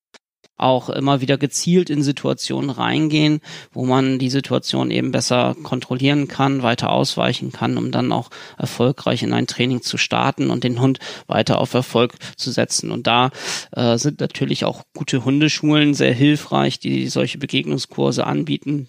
[0.57, 3.41] auch immer wieder gezielt in Situationen reingehen,
[3.73, 9.23] wo man die Situation eben besser kontrollieren kann, weiter ausweichen kann, um dann auch erfolgreich
[9.23, 12.91] in ein Training zu starten und den Hund weiter auf Erfolg zu setzen.
[12.91, 13.31] Und da
[13.71, 18.87] äh, sind natürlich auch gute Hundeschulen sehr hilfreich, die solche Begegnungskurse anbieten,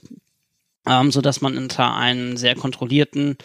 [0.86, 3.38] ähm, so dass man unter einem sehr kontrollierten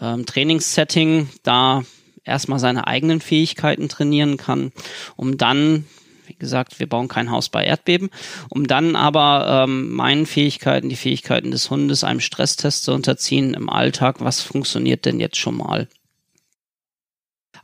[0.00, 1.82] ähm, Trainingssetting da
[2.24, 4.72] erstmal seine eigenen Fähigkeiten trainieren kann,
[5.16, 5.84] um dann
[6.28, 8.10] wie gesagt, wir bauen kein Haus bei Erdbeben,
[8.48, 13.68] um dann aber ähm, meinen Fähigkeiten, die Fähigkeiten des Hundes einem Stresstest zu unterziehen im
[13.68, 14.16] Alltag.
[14.20, 15.88] Was funktioniert denn jetzt schon mal?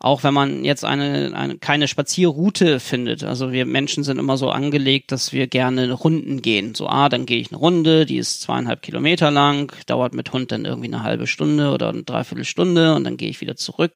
[0.04, 3.24] auch wenn man jetzt eine, eine keine Spazierroute findet.
[3.24, 6.74] Also wir Menschen sind immer so angelegt, dass wir gerne Runden gehen.
[6.74, 10.52] So, ah, dann gehe ich eine Runde, die ist zweieinhalb Kilometer lang, dauert mit Hund
[10.52, 13.92] dann irgendwie eine halbe Stunde oder eine Dreiviertelstunde und dann gehe ich wieder zurück.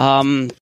[0.00, 0.54] Ähm, äh,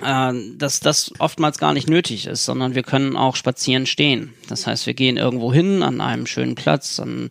[0.00, 4.32] dass das oftmals gar nicht nötig ist, sondern wir können auch spazieren stehen.
[4.48, 7.30] Das heißt, wir gehen irgendwo hin an einem schönen Platz, an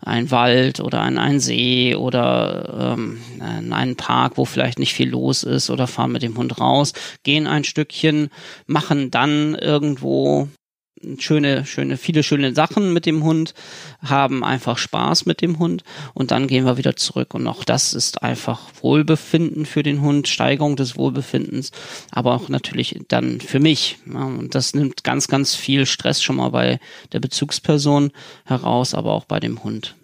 [0.00, 3.20] einen Wald oder an einen See oder ähm,
[3.58, 6.92] in einen Park, wo vielleicht nicht viel los ist oder fahren mit dem Hund raus,
[7.24, 8.30] gehen ein Stückchen,
[8.66, 10.48] machen dann irgendwo
[11.18, 13.54] schöne, schöne, viele schöne Sachen mit dem Hund,
[14.02, 17.34] haben einfach Spaß mit dem Hund und dann gehen wir wieder zurück.
[17.34, 21.72] Und auch das ist einfach Wohlbefinden für den Hund, Steigerung des Wohlbefindens,
[22.10, 23.98] aber auch natürlich dann für mich.
[24.06, 26.80] Und das nimmt ganz, ganz viel Stress schon mal bei
[27.12, 28.10] der Bezugsperson
[28.44, 29.94] heraus, aber auch bei dem Hund.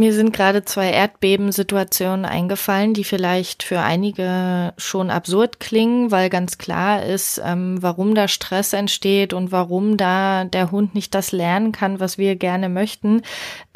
[0.00, 6.56] Mir sind gerade zwei Erdbebensituationen eingefallen, die vielleicht für einige schon absurd klingen, weil ganz
[6.56, 11.72] klar ist, ähm, warum da Stress entsteht und warum da der Hund nicht das lernen
[11.72, 13.20] kann, was wir gerne möchten.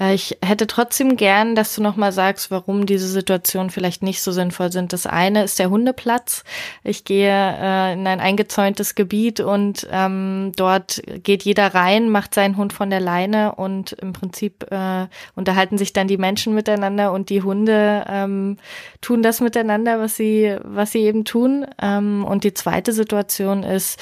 [0.00, 4.32] Äh, ich hätte trotzdem gern, dass du nochmal sagst, warum diese Situationen vielleicht nicht so
[4.32, 4.94] sinnvoll sind.
[4.94, 6.42] Das eine ist der Hundeplatz.
[6.84, 12.56] Ich gehe äh, in ein eingezäuntes Gebiet und ähm, dort geht jeder rein, macht seinen
[12.56, 17.12] Hund von der Leine und im Prinzip äh, unterhalten sich dann dann die Menschen miteinander
[17.12, 18.56] und die Hunde ähm,
[19.00, 21.66] tun das miteinander, was sie, was sie eben tun.
[21.82, 23.98] Ähm, und die zweite Situation ist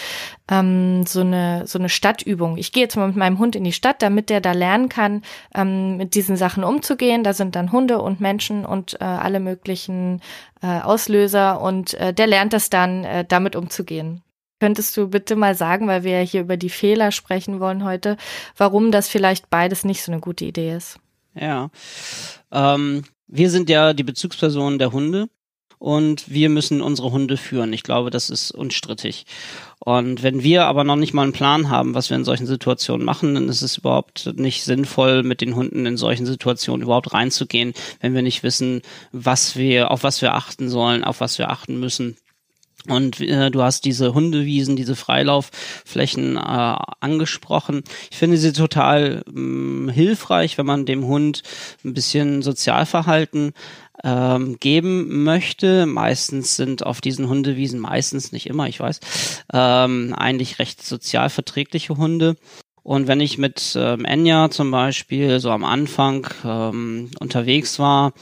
[0.51, 2.59] ähm, so eine so eine Stadtübung.
[2.59, 5.23] Ich gehe jetzt mal mit meinem Hund in die Stadt, damit der da lernen kann,
[5.55, 7.25] ähm, mit diesen Sachen umzugehen.
[7.25, 10.21] Da sind dann Hunde und Menschen und äh, alle möglichen
[10.61, 14.23] äh, Auslöser und äh, der lernt das dann, äh, damit umzugehen.
[14.61, 18.19] Könntest du bitte mal sagen, weil wir ja hier über die Fehler sprechen wollen heute,
[18.57, 21.01] warum das vielleicht beides nicht so eine gute Idee ist?
[21.35, 21.71] Ja.
[22.51, 25.29] Ähm, wir sind ja die Bezugspersonen der Hunde
[25.79, 27.73] und wir müssen unsere Hunde führen.
[27.73, 29.27] Ich glaube, das ist unstrittig.
[29.81, 33.05] Und wenn wir aber noch nicht mal einen Plan haben, was wir in solchen Situationen
[33.05, 37.73] machen, dann ist es überhaupt nicht sinnvoll, mit den Hunden in solchen Situationen überhaupt reinzugehen,
[38.01, 41.81] wenn wir nicht wissen, was wir, auf was wir achten sollen, auf was wir achten
[41.81, 42.17] müssen.
[42.89, 47.85] Und äh, du hast diese Hundewiesen, diese Freilaufflächen äh, angesprochen.
[48.11, 51.43] Ich finde sie total mh, mm, hilfreich, wenn man dem Hund
[51.85, 53.53] ein bisschen Sozialverhalten
[54.03, 55.87] ähm, geben möchte.
[55.87, 59.01] Meistens sind auf diesen Hundewiesen, meistens nicht immer, ich weiß,
[59.53, 62.37] ähm, eigentlich recht sozial verträgliche Hunde.
[62.83, 68.13] Und wenn ich mit ähm, Enya zum Beispiel so am Anfang ähm, unterwegs war,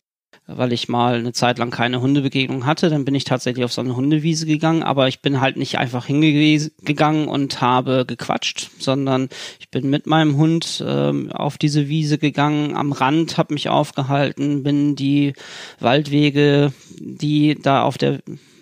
[0.55, 2.91] weil ich mal eine Zeit lang keine Hundebegegnung hatte.
[2.91, 6.07] Dann bin ich tatsächlich auf so eine Hundewiese gegangen, aber ich bin halt nicht einfach
[6.07, 12.77] hingegangen und habe gequatscht, sondern ich bin mit meinem Hund ähm, auf diese Wiese gegangen,
[12.77, 15.35] am Rand, habe mich aufgehalten, bin die
[15.79, 18.21] Waldwege, die da auf der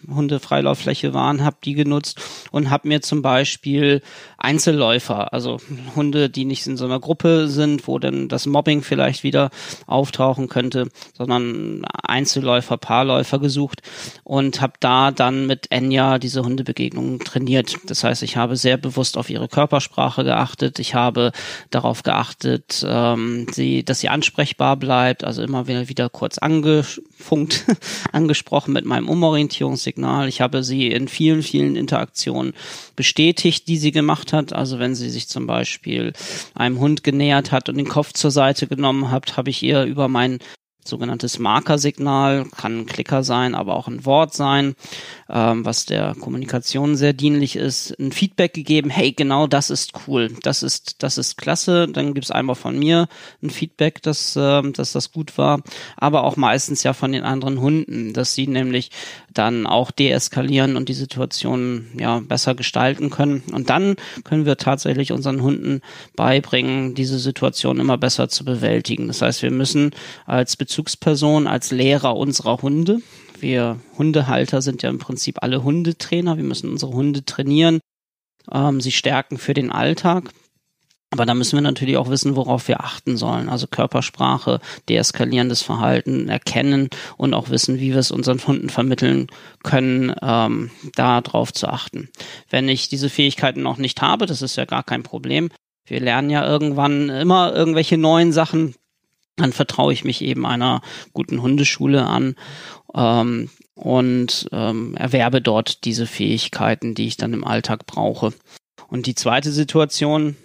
[0.08, 2.20] Hundefreilauffläche waren, habe die genutzt
[2.50, 4.02] und habe mir zum Beispiel
[4.38, 5.58] Einzelläufer, also
[5.94, 9.50] Hunde, die nicht in so einer Gruppe sind, wo dann das Mobbing vielleicht wieder
[9.86, 13.82] auftauchen könnte, sondern Einzelläufer, Paarläufer gesucht
[14.24, 17.76] und habe da dann mit Enya diese Hundebegegnungen trainiert.
[17.86, 20.78] Das heißt, ich habe sehr bewusst auf ihre Körpersprache geachtet.
[20.78, 21.32] Ich habe
[21.70, 27.64] darauf geachtet, ähm, sie, dass sie ansprechbar bleibt, also immer wieder, kurz angefunkt,
[28.12, 30.28] angesprochen mit meinem Umorientierungssignal Signal.
[30.28, 32.52] Ich habe sie in vielen, vielen Interaktionen
[32.94, 33.90] bestätigt, die sie
[34.28, 34.52] gemacht hat.
[34.52, 36.12] Also wenn sie sich zum Beispiel
[36.54, 40.08] einem Hund genähert hat und den Kopf zur Seite genommen hat, habe ich ihr über
[40.08, 40.38] mein
[40.84, 44.74] sogenanntes Markersignal, kann ein Klicker sein, aber auch ein Wort sein,
[45.30, 50.30] ähm, was der Kommunikation sehr dienlich ist, ein Feedback gegeben, hey, genau das ist cool,
[50.42, 53.08] das ist, das ist klasse, dann gibt's einmal von mir
[53.42, 55.62] ein Feedback, dass, äh, dass das gut war,
[55.96, 58.90] aber auch meistens ja von den anderen Hunden, dass sie nämlich
[59.32, 63.42] dann auch deeskalieren und die Situation ja besser gestalten können.
[63.52, 65.80] Und dann können wir tatsächlich unseren Hunden
[66.16, 69.06] beibringen, diese Situation immer besser zu bewältigen.
[69.08, 69.92] Das heißt, wir müssen
[70.26, 73.00] als Bezugsperson, als Lehrer unserer Hunde,
[73.42, 77.80] wir Hundehalter sind ja im Prinzip alle Hundetrainer, wir müssen unsere Hunde trainieren,
[78.52, 80.30] ähm, sie stärken für den Alltag.
[81.10, 83.48] Aber da müssen wir natürlich auch wissen, worauf wir achten sollen.
[83.48, 89.28] Also Körpersprache, deeskalierendes Verhalten erkennen und auch wissen, wie wir es unseren Hunden vermitteln
[89.62, 92.10] können, ähm, da drauf zu achten.
[92.50, 95.48] Wenn ich diese Fähigkeiten noch nicht habe, das ist ja gar kein Problem.
[95.86, 98.74] Wir lernen ja irgendwann immer irgendwelche neuen Sachen.
[99.36, 100.82] Dann vertraue ich mich eben einer
[101.14, 102.34] guten Hundeschule an
[102.94, 108.32] ähm, und ähm, erwerbe dort diese Fähigkeiten, die ich dann im Alltag brauche.
[108.88, 110.36] Und die zweite Situation,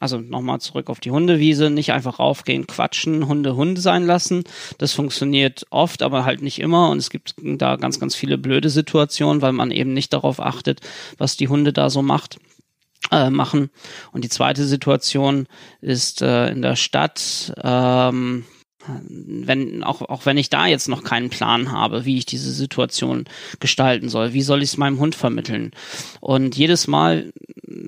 [0.00, 4.44] also nochmal zurück auf die Hundewiese, nicht einfach raufgehen, quatschen, Hunde Hunde sein lassen.
[4.78, 8.70] Das funktioniert oft, aber halt nicht immer und es gibt da ganz, ganz viele blöde
[8.70, 10.80] Situationen, weil man eben nicht darauf achtet,
[11.18, 12.38] was die Hunde da so macht
[13.10, 13.70] äh, machen.
[14.12, 15.46] Und die zweite Situation
[15.80, 18.44] ist äh, in der Stadt, ähm,
[19.08, 23.24] wenn auch auch wenn ich da jetzt noch keinen Plan habe, wie ich diese Situation
[23.60, 25.72] gestalten soll, wie soll ich es meinem Hund vermitteln?
[26.20, 27.32] Und jedes Mal,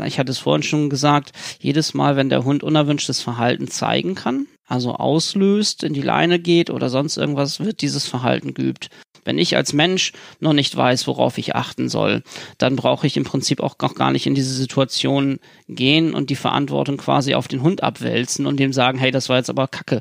[0.04, 4.46] ich hatte es vorhin schon gesagt, jedes Mal, wenn der Hund unerwünschtes Verhalten zeigen kann,
[4.66, 8.90] also auslöst, in die Leine geht oder sonst irgendwas, wird dieses Verhalten geübt.
[9.26, 12.22] Wenn ich als Mensch noch nicht weiß, worauf ich achten soll,
[12.58, 16.96] dann brauche ich im Prinzip auch gar nicht in diese Situation gehen und die Verantwortung
[16.96, 20.00] quasi auf den Hund abwälzen und dem sagen, hey, das war jetzt aber Kacke,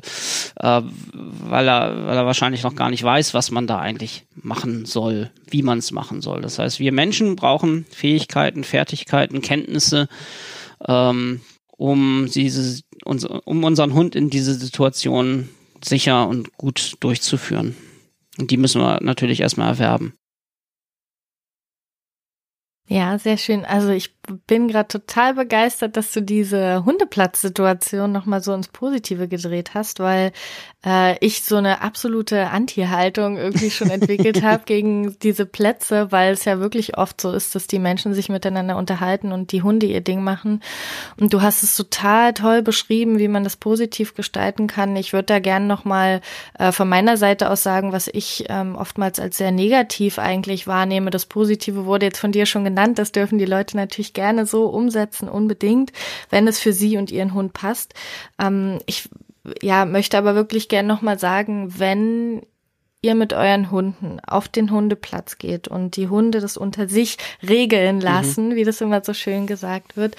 [0.60, 4.86] äh, weil er, weil er wahrscheinlich noch gar nicht weiß, was man da eigentlich machen
[4.86, 6.40] soll, wie man es machen soll.
[6.40, 10.08] Das heißt, wir Menschen brauchen Fähigkeiten, Fertigkeiten, Kenntnisse,
[10.86, 11.40] ähm,
[11.76, 15.48] um diese, um unseren Hund in diese Situation
[15.84, 17.76] sicher und gut durchzuführen.
[18.38, 20.18] Und die müssen wir natürlich erstmal erwerben.
[22.88, 23.64] Ja, sehr schön.
[23.64, 24.15] Also ich
[24.46, 30.32] bin gerade total begeistert, dass du diese Hundeplatzsituation nochmal so ins Positive gedreht hast, weil
[30.86, 36.44] äh, ich so eine absolute Anti-Haltung irgendwie schon entwickelt habe gegen diese Plätze, weil es
[36.44, 40.00] ja wirklich oft so ist, dass die Menschen sich miteinander unterhalten und die Hunde ihr
[40.00, 40.62] Ding machen.
[41.20, 44.96] Und du hast es total toll beschrieben, wie man das positiv gestalten kann.
[44.96, 46.20] Ich würde da gerne nochmal
[46.58, 51.10] äh, von meiner Seite aus sagen, was ich ähm, oftmals als sehr negativ eigentlich wahrnehme.
[51.10, 52.98] Das Positive wurde jetzt von dir schon genannt.
[52.98, 55.92] Das dürfen die Leute natürlich gerne so umsetzen, unbedingt,
[56.30, 57.94] wenn es für sie und ihren Hund passt.
[58.40, 59.08] Ähm, ich
[59.62, 62.42] ja, möchte aber wirklich gerne nochmal sagen, wenn
[63.02, 68.00] ihr mit euren Hunden auf den Hundeplatz geht und die Hunde das unter sich regeln
[68.00, 68.54] lassen, mhm.
[68.56, 70.16] wie das immer so schön gesagt wird,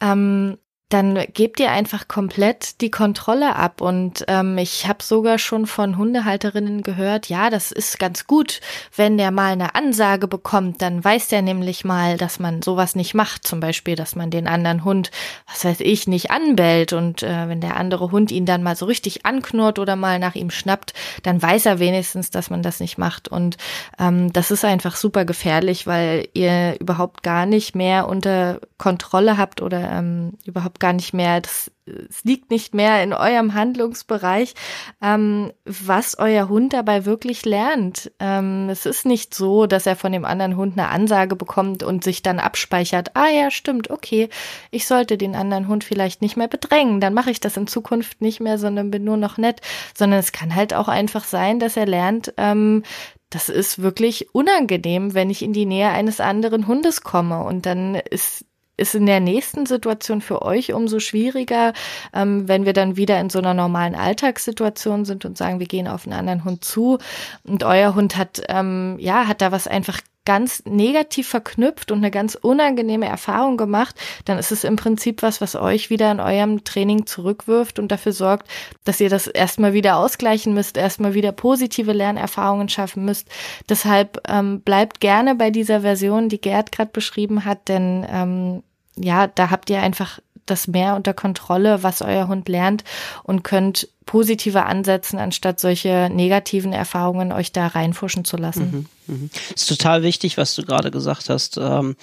[0.00, 0.58] ähm,
[0.90, 3.80] dann gebt ihr einfach komplett die Kontrolle ab.
[3.80, 8.60] Und ähm, ich habe sogar schon von Hundehalterinnen gehört, ja, das ist ganz gut,
[8.96, 13.14] wenn der mal eine Ansage bekommt, dann weiß der nämlich mal, dass man sowas nicht
[13.14, 13.46] macht.
[13.46, 15.12] Zum Beispiel, dass man den anderen Hund,
[15.48, 16.92] was weiß ich, nicht anbellt.
[16.92, 20.34] Und äh, wenn der andere Hund ihn dann mal so richtig anknurrt oder mal nach
[20.34, 23.28] ihm schnappt, dann weiß er wenigstens, dass man das nicht macht.
[23.28, 23.58] Und
[24.00, 29.62] ähm, das ist einfach super gefährlich, weil ihr überhaupt gar nicht mehr unter Kontrolle habt
[29.62, 34.54] oder ähm, überhaupt gar nicht mehr, das, es liegt nicht mehr in eurem Handlungsbereich,
[35.00, 38.10] ähm, was euer Hund dabei wirklich lernt.
[38.18, 42.02] Ähm, es ist nicht so, dass er von dem anderen Hund eine Ansage bekommt und
[42.02, 44.28] sich dann abspeichert, ah ja, stimmt, okay,
[44.70, 48.20] ich sollte den anderen Hund vielleicht nicht mehr bedrängen, dann mache ich das in Zukunft
[48.20, 49.60] nicht mehr, sondern bin nur noch nett,
[49.96, 52.82] sondern es kann halt auch einfach sein, dass er lernt, ähm,
[53.30, 57.44] das ist wirklich unangenehm, wenn ich in die Nähe eines anderen Hundes komme.
[57.44, 58.44] Und dann ist
[58.80, 61.72] ist in der nächsten Situation für euch umso schwieriger,
[62.14, 65.88] ähm, wenn wir dann wieder in so einer normalen Alltagssituation sind und sagen, wir gehen
[65.88, 66.98] auf einen anderen Hund zu
[67.44, 72.10] und euer Hund hat, ähm, ja, hat da was einfach ganz negativ verknüpft und eine
[72.10, 76.62] ganz unangenehme Erfahrung gemacht, dann ist es im Prinzip was, was euch wieder in eurem
[76.62, 78.48] Training zurückwirft und dafür sorgt,
[78.84, 83.28] dass ihr das erstmal wieder ausgleichen müsst, erstmal wieder positive Lernerfahrungen schaffen müsst.
[83.68, 88.62] Deshalb ähm, bleibt gerne bei dieser Version, die Gerd gerade beschrieben hat, denn ähm,
[88.96, 92.84] ja, da habt ihr einfach das mehr unter Kontrolle, was euer Hund lernt
[93.22, 98.70] und könnt positiver ansetzen, anstatt solche negativen Erfahrungen euch da reinfuschen zu lassen.
[98.70, 99.30] Mhm, mhm.
[99.54, 101.58] Ist total wichtig, was du gerade gesagt hast.
[101.58, 101.96] Ähm,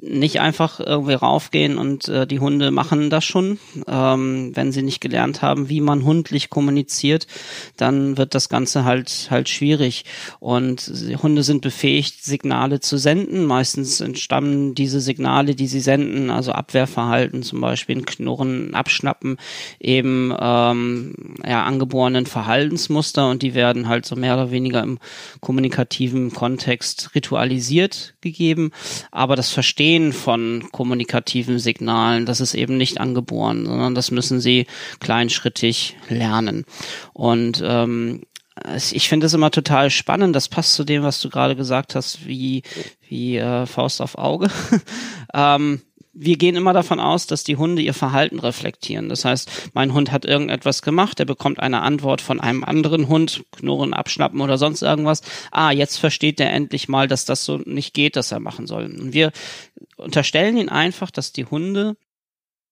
[0.00, 3.58] nicht einfach irgendwie raufgehen und äh, die Hunde machen das schon.
[3.86, 7.26] Ähm, wenn sie nicht gelernt haben, wie man hundlich kommuniziert,
[7.76, 10.04] dann wird das Ganze halt halt schwierig.
[10.40, 13.44] Und Hunde sind befähigt, Signale zu senden.
[13.44, 19.36] Meistens entstammen diese Signale, die sie senden, also Abwehrverhalten zum Beispiel, ein Knurren, Abschnappen,
[19.78, 21.14] eben ähm,
[21.46, 24.98] ja, angeborenen Verhaltensmuster und die werden halt so mehr oder weniger im
[25.40, 28.70] kommunikativen Kontext ritualisiert gegeben.
[29.10, 34.66] Aber das Verstehen von kommunikativen Signalen, das ist eben nicht angeboren, sondern das müssen sie
[35.00, 36.64] kleinschrittig lernen.
[37.12, 38.22] Und ähm,
[38.90, 40.34] ich finde es immer total spannend.
[40.34, 42.62] Das passt zu dem, was du gerade gesagt hast, wie
[43.08, 44.48] wie äh, Faust auf Auge.
[45.34, 45.82] ähm,
[46.18, 49.08] wir gehen immer davon aus, dass die Hunde ihr Verhalten reflektieren.
[49.10, 53.44] Das heißt, mein Hund hat irgendetwas gemacht, er bekommt eine Antwort von einem anderen Hund,
[53.52, 55.20] knurren, abschnappen oder sonst irgendwas.
[55.50, 58.86] Ah, jetzt versteht er endlich mal, dass das so nicht geht, dass er machen soll.
[58.86, 59.30] Und wir
[59.96, 61.96] unterstellen ihn einfach, dass die Hunde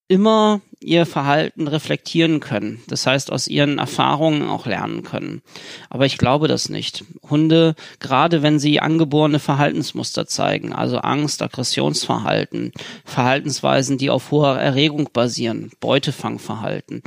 [0.09, 2.83] immer ihr Verhalten reflektieren können.
[2.89, 5.41] Das heißt, aus ihren Erfahrungen auch lernen können.
[5.89, 7.05] Aber ich glaube das nicht.
[7.29, 12.73] Hunde, gerade wenn sie angeborene Verhaltensmuster zeigen, also Angst, Aggressionsverhalten,
[13.05, 17.03] Verhaltensweisen, die auf hoher Erregung basieren, Beutefangverhalten,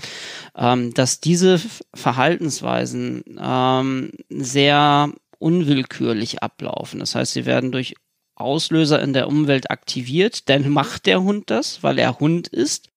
[0.58, 1.62] ähm, dass diese
[1.94, 7.00] Verhaltensweisen ähm, sehr unwillkürlich ablaufen.
[7.00, 7.94] Das heißt, sie werden durch
[8.38, 12.90] Auslöser in der Umwelt aktiviert, dann macht der Hund das, weil er Hund ist.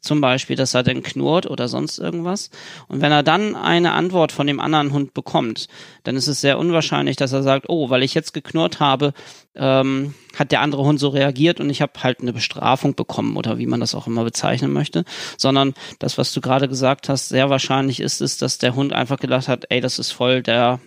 [0.00, 2.50] Zum Beispiel, dass er dann knurrt oder sonst irgendwas.
[2.86, 5.66] Und wenn er dann eine Antwort von dem anderen Hund bekommt,
[6.04, 9.12] dann ist es sehr unwahrscheinlich, dass er sagt, oh, weil ich jetzt geknurrt habe,
[9.56, 13.58] ähm, hat der andere Hund so reagiert und ich habe halt eine Bestrafung bekommen oder
[13.58, 15.04] wie man das auch immer bezeichnen möchte.
[15.36, 19.18] Sondern das, was du gerade gesagt hast, sehr wahrscheinlich ist es, dass der Hund einfach
[19.18, 20.78] gedacht hat, ey, das ist voll der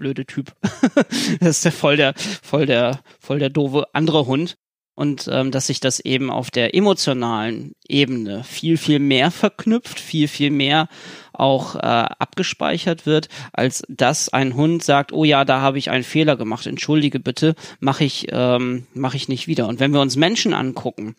[0.00, 0.52] blöde Typ.
[1.40, 4.56] das ist der voll der, voll der, voll der doofe andere Hund.
[4.94, 10.28] Und ähm, dass sich das eben auf der emotionalen Ebene viel, viel mehr verknüpft, viel,
[10.28, 10.88] viel mehr
[11.32, 16.04] auch äh, abgespeichert wird, als dass ein Hund sagt, oh ja, da habe ich einen
[16.04, 19.68] Fehler gemacht, entschuldige bitte, mache ich, ähm, mach ich nicht wieder.
[19.68, 21.14] Und wenn wir uns Menschen angucken,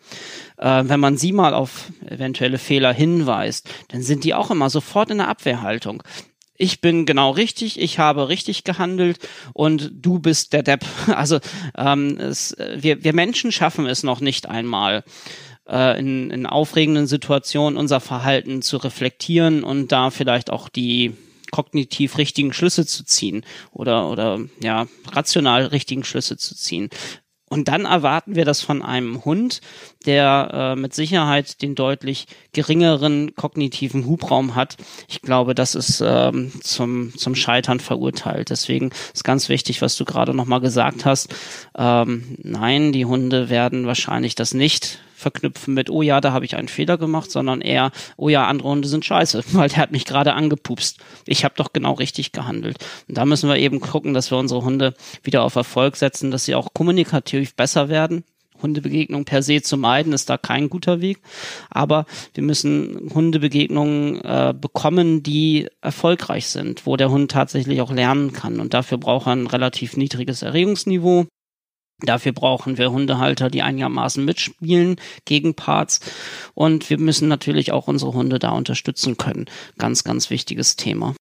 [0.58, 5.10] äh, wenn man sie mal auf eventuelle Fehler hinweist, dann sind die auch immer sofort
[5.10, 6.04] in der Abwehrhaltung
[6.62, 9.18] ich bin genau richtig, ich habe richtig gehandelt
[9.54, 10.86] und du bist der Depp.
[11.08, 11.40] Also
[11.78, 15.04] ähm, es, wir, wir Menschen schaffen es noch nicht einmal,
[15.68, 21.14] äh, in, in aufregenden Situationen unser Verhalten zu reflektieren und da vielleicht auch die
[21.52, 26.90] kognitiv richtigen Schlüsse zu ziehen oder oder ja rational richtigen Schlüsse zu ziehen.
[27.52, 29.60] Und dann erwarten wir das von einem Hund,
[30.06, 34.78] der äh, mit Sicherheit den deutlich geringeren kognitiven Hubraum hat.
[35.10, 38.52] Ich glaube, das ist ähm, zum, zum Scheitern verurteilt.
[38.52, 41.36] Deswegen ist ganz wichtig, was du gerade nochmal gesagt hast.
[41.78, 46.56] Ähm, nein, die Hunde werden wahrscheinlich das nicht verknüpfen mit, oh ja, da habe ich
[46.56, 50.06] einen Fehler gemacht, sondern eher, oh ja, andere Hunde sind scheiße, weil der hat mich
[50.06, 51.00] gerade angepupst.
[51.26, 52.78] Ich habe doch genau richtig gehandelt.
[53.08, 54.94] Und da müssen wir eben gucken, dass wir unsere Hunde
[55.24, 58.24] wieder auf Erfolg setzen, dass sie auch kommunikativ besser werden.
[58.62, 61.20] Hundebegegnung per se zu meiden, ist da kein guter Weg.
[61.70, 68.34] Aber wir müssen Hundebegegnungen äh, bekommen, die erfolgreich sind, wo der Hund tatsächlich auch lernen
[68.34, 68.60] kann.
[68.60, 71.26] Und dafür braucht er ein relativ niedriges Erregungsniveau.
[72.04, 74.96] Dafür brauchen wir Hundehalter, die einigermaßen mitspielen
[75.26, 76.00] gegen Parts.
[76.54, 79.46] Und wir müssen natürlich auch unsere Hunde da unterstützen können.
[79.78, 81.16] Ganz, ganz wichtiges Thema.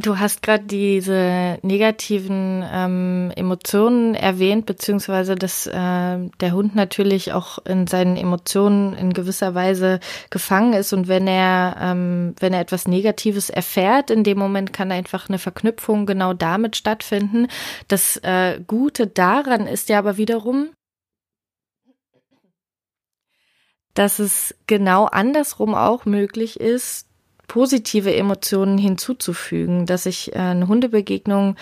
[0.00, 7.58] Du hast gerade diese negativen ähm, Emotionen erwähnt, beziehungsweise dass äh, der Hund natürlich auch
[7.64, 9.98] in seinen Emotionen in gewisser Weise
[10.30, 14.92] gefangen ist und wenn er ähm, wenn er etwas Negatives erfährt, in dem Moment kann
[14.92, 17.48] einfach eine Verknüpfung genau damit stattfinden.
[17.88, 20.70] Das äh, Gute daran ist ja aber wiederum,
[23.94, 27.07] dass es genau andersrum auch möglich ist,
[27.48, 31.56] positive Emotionen hinzuzufügen, dass ich äh, eine Hundebegegnung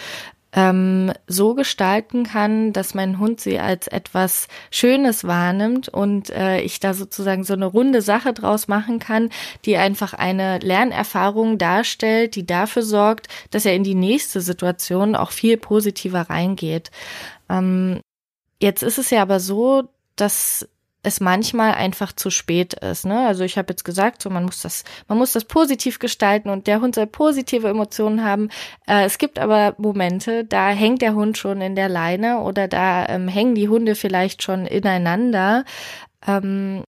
[0.53, 6.80] ähm, so gestalten kann, dass mein Hund sie als etwas Schönes wahrnimmt und äh, ich
[6.80, 9.28] da sozusagen so eine runde Sache draus machen kann,
[9.66, 15.30] die einfach eine Lernerfahrung darstellt, die dafür sorgt, dass er in die nächste Situation auch
[15.30, 16.91] viel positiver reingeht.
[17.51, 18.01] Ähm,
[18.61, 19.84] jetzt ist es ja aber so,
[20.16, 20.66] dass
[21.07, 23.07] es manchmal einfach zu spät ist.
[23.07, 23.26] Ne?
[23.26, 26.66] Also ich habe jetzt gesagt, so man muss das, man muss das positiv gestalten und
[26.66, 28.48] der Hund soll positive Emotionen haben.
[28.88, 33.07] Äh, es gibt aber Momente, da hängt der Hund schon in der Leine oder da
[33.09, 35.64] ähm, hängen die Hunde vielleicht schon ineinander.
[36.26, 36.82] Ähm,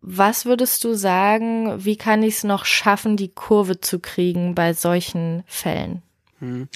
[0.00, 4.74] was würdest du sagen, wie kann ich es noch schaffen, die Kurve zu kriegen bei
[4.74, 6.02] solchen Fällen?
[6.42, 6.68] Hm.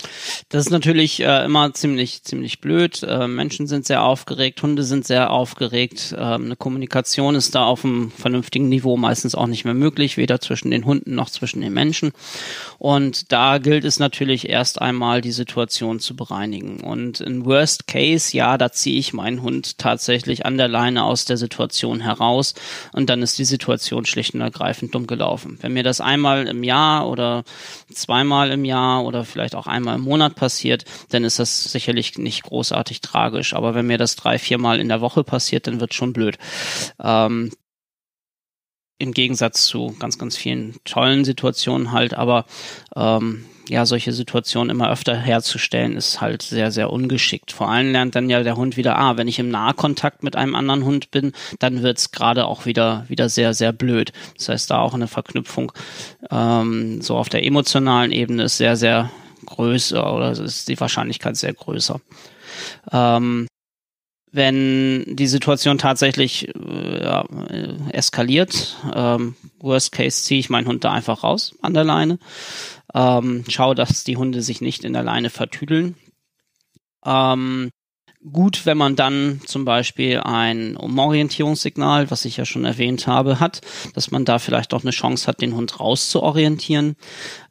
[0.49, 3.03] Das ist natürlich äh, immer ziemlich, ziemlich blöd.
[3.03, 6.15] Äh, Menschen sind sehr aufgeregt, Hunde sind sehr aufgeregt.
[6.17, 10.41] Äh, eine Kommunikation ist da auf einem vernünftigen Niveau meistens auch nicht mehr möglich, weder
[10.41, 12.13] zwischen den Hunden noch zwischen den Menschen.
[12.79, 16.79] Und da gilt es natürlich erst einmal, die Situation zu bereinigen.
[16.79, 21.25] Und in Worst Case, ja, da ziehe ich meinen Hund tatsächlich an der Leine aus
[21.25, 22.55] der Situation heraus
[22.93, 25.59] und dann ist die Situation schlicht und ergreifend dumm gelaufen.
[25.61, 27.43] Wenn mir das einmal im Jahr oder
[27.93, 32.43] zweimal im Jahr oder vielleicht auch einmal im Monat passiert, dann ist das sicherlich nicht
[32.45, 33.55] großartig tragisch.
[33.55, 36.39] Aber wenn mir das drei, viermal in der Woche passiert, dann wird schon blöd.
[37.03, 37.51] Ähm,
[38.99, 42.47] im Gegensatz zu ganz, ganz vielen tollen Situationen halt, aber
[42.95, 47.53] ähm, ja, solche Situationen immer öfter herzustellen, ist halt sehr, sehr ungeschickt.
[47.53, 50.55] Vor allem lernt dann ja der Hund wieder, ah, wenn ich im Nahkontakt mit einem
[50.55, 54.13] anderen Hund bin, dann wird's gerade auch wieder, wieder sehr, sehr blöd.
[54.37, 55.73] Das heißt, da auch eine Verknüpfung
[56.31, 59.11] ähm, so auf der emotionalen Ebene ist sehr, sehr
[59.47, 62.01] größer oder ist die Wahrscheinlichkeit sehr größer.
[62.93, 63.47] Ähm,
[64.33, 67.25] wenn die Situation tatsächlich äh, ja,
[67.91, 72.19] eskaliert, ähm, worst case ziehe ich meinen Hund da einfach raus an der Leine,
[72.95, 75.95] ähm, schaue, dass die Hunde sich nicht in der Leine vertüdeln.
[77.05, 77.71] Ähm,
[78.31, 83.61] gut, wenn man dann zum Beispiel ein Umorientierungssignal, was ich ja schon erwähnt habe, hat,
[83.95, 86.97] dass man da vielleicht auch eine Chance hat, den Hund rauszuorientieren.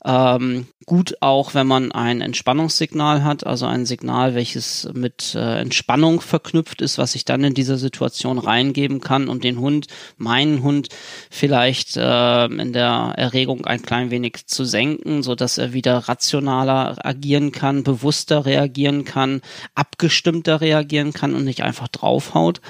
[0.08, 6.22] Ähm, gut auch, wenn man ein Entspannungssignal hat, also ein Signal, welches mit äh, Entspannung
[6.22, 9.88] verknüpft ist, was ich dann in dieser Situation reingeben kann, um den Hund,
[10.18, 10.90] meinen Hund,
[11.32, 17.04] vielleicht äh, in der Erregung ein klein wenig zu senken, so dass er wieder rationaler
[17.04, 19.42] agieren kann, bewusster reagieren kann,
[19.74, 22.62] abgestimmter reagieren kann und nicht einfach draufhaut.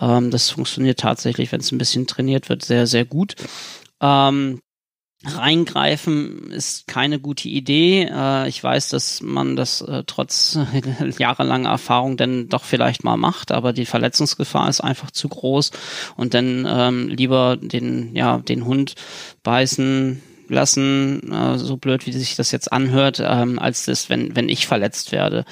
[0.00, 3.36] Ähm, das funktioniert tatsächlich, wenn es ein bisschen trainiert wird, sehr, sehr gut.
[4.02, 4.60] Ähm,
[5.24, 8.08] Reingreifen ist keine gute Idee.
[8.10, 10.58] Äh, ich weiß, dass man das äh, trotz
[11.18, 15.70] jahrelanger Erfahrung dann doch vielleicht mal macht, aber die Verletzungsgefahr ist einfach zu groß
[16.16, 18.94] und dann ähm, lieber den, ja, den Hund
[19.42, 24.50] beißen lassen, äh, so blöd wie sich das jetzt anhört, ähm, als das, wenn, wenn
[24.50, 25.46] ich verletzt werde.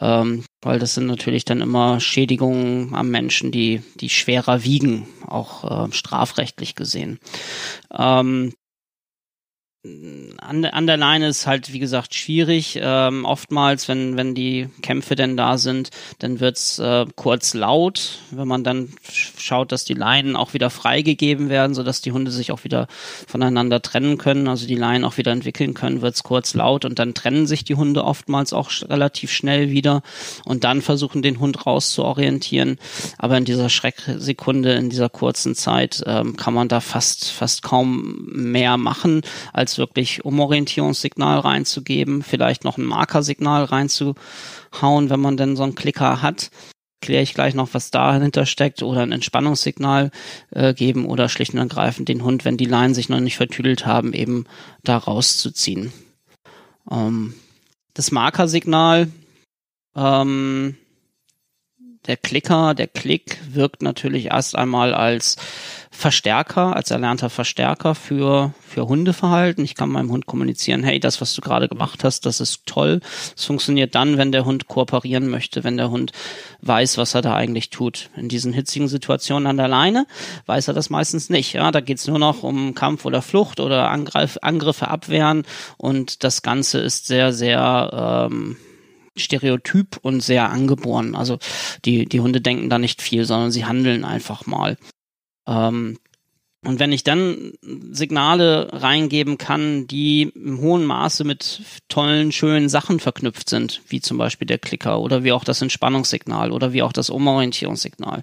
[0.00, 5.92] Ähm, weil das sind natürlich dann immer Schädigungen am Menschen, die, die schwerer wiegen, auch
[5.92, 7.18] strafrechtlich gesehen.
[7.96, 8.52] Ähm,
[9.84, 12.78] an, an der Leine ist halt, wie gesagt, schwierig.
[12.80, 18.18] Ähm, oftmals, wenn, wenn die Kämpfe denn da sind, dann wird's äh, kurz laut.
[18.30, 22.52] Wenn man dann schaut, dass die Leinen auch wieder freigegeben werden, sodass die Hunde sich
[22.52, 22.86] auch wieder
[23.26, 27.12] voneinander trennen können, also die Leinen auch wieder entwickeln können, wird's kurz laut und dann
[27.12, 30.02] trennen sich die Hunde oftmals auch relativ schnell wieder
[30.44, 32.78] und dann versuchen den Hund rauszuorientieren.
[33.18, 38.28] Aber in dieser Schrecksekunde, in dieser kurzen Zeit, ähm, kann man da fast, fast kaum
[38.30, 39.22] mehr machen,
[39.52, 45.74] als als wirklich Umorientierungssignal reinzugeben, vielleicht noch ein Markersignal reinzuhauen, wenn man denn so einen
[45.74, 46.50] Klicker hat.
[47.00, 50.10] Kläre ich gleich noch, was dahinter steckt oder ein Entspannungssignal
[50.50, 53.86] äh, geben oder schlicht und ergreifend den Hund, wenn die Leinen sich noch nicht vertüdelt
[53.86, 54.44] haben, eben
[54.84, 55.92] da rauszuziehen.
[56.90, 57.34] Ähm,
[57.94, 59.10] das Markersignal,
[59.96, 60.76] ähm,
[62.06, 65.36] der Klicker, der Klick wirkt natürlich erst einmal als
[65.94, 69.62] Verstärker, als erlernter Verstärker für, für Hundeverhalten.
[69.62, 73.00] Ich kann meinem Hund kommunizieren, hey, das, was du gerade gemacht hast, das ist toll.
[73.36, 76.12] Es funktioniert dann, wenn der Hund kooperieren möchte, wenn der Hund
[76.62, 78.08] weiß, was er da eigentlich tut.
[78.16, 80.06] In diesen hitzigen Situationen an der Leine
[80.46, 81.52] weiß er das meistens nicht.
[81.52, 85.44] Ja, da geht's nur noch um Kampf oder Flucht oder Angreif, Angriffe abwehren
[85.76, 88.56] und das Ganze ist sehr, sehr ähm,
[89.16, 91.14] stereotyp und sehr angeboren.
[91.14, 91.38] Also
[91.84, 94.76] die, die Hunde denken da nicht viel, sondern sie handeln einfach mal.
[95.46, 95.98] Ähm,
[96.64, 97.54] und wenn ich dann
[97.90, 104.16] Signale reingeben kann, die im hohen Maße mit tollen, schönen Sachen verknüpft sind, wie zum
[104.16, 108.22] Beispiel der Klicker oder wie auch das Entspannungssignal oder wie auch das Umorientierungssignal,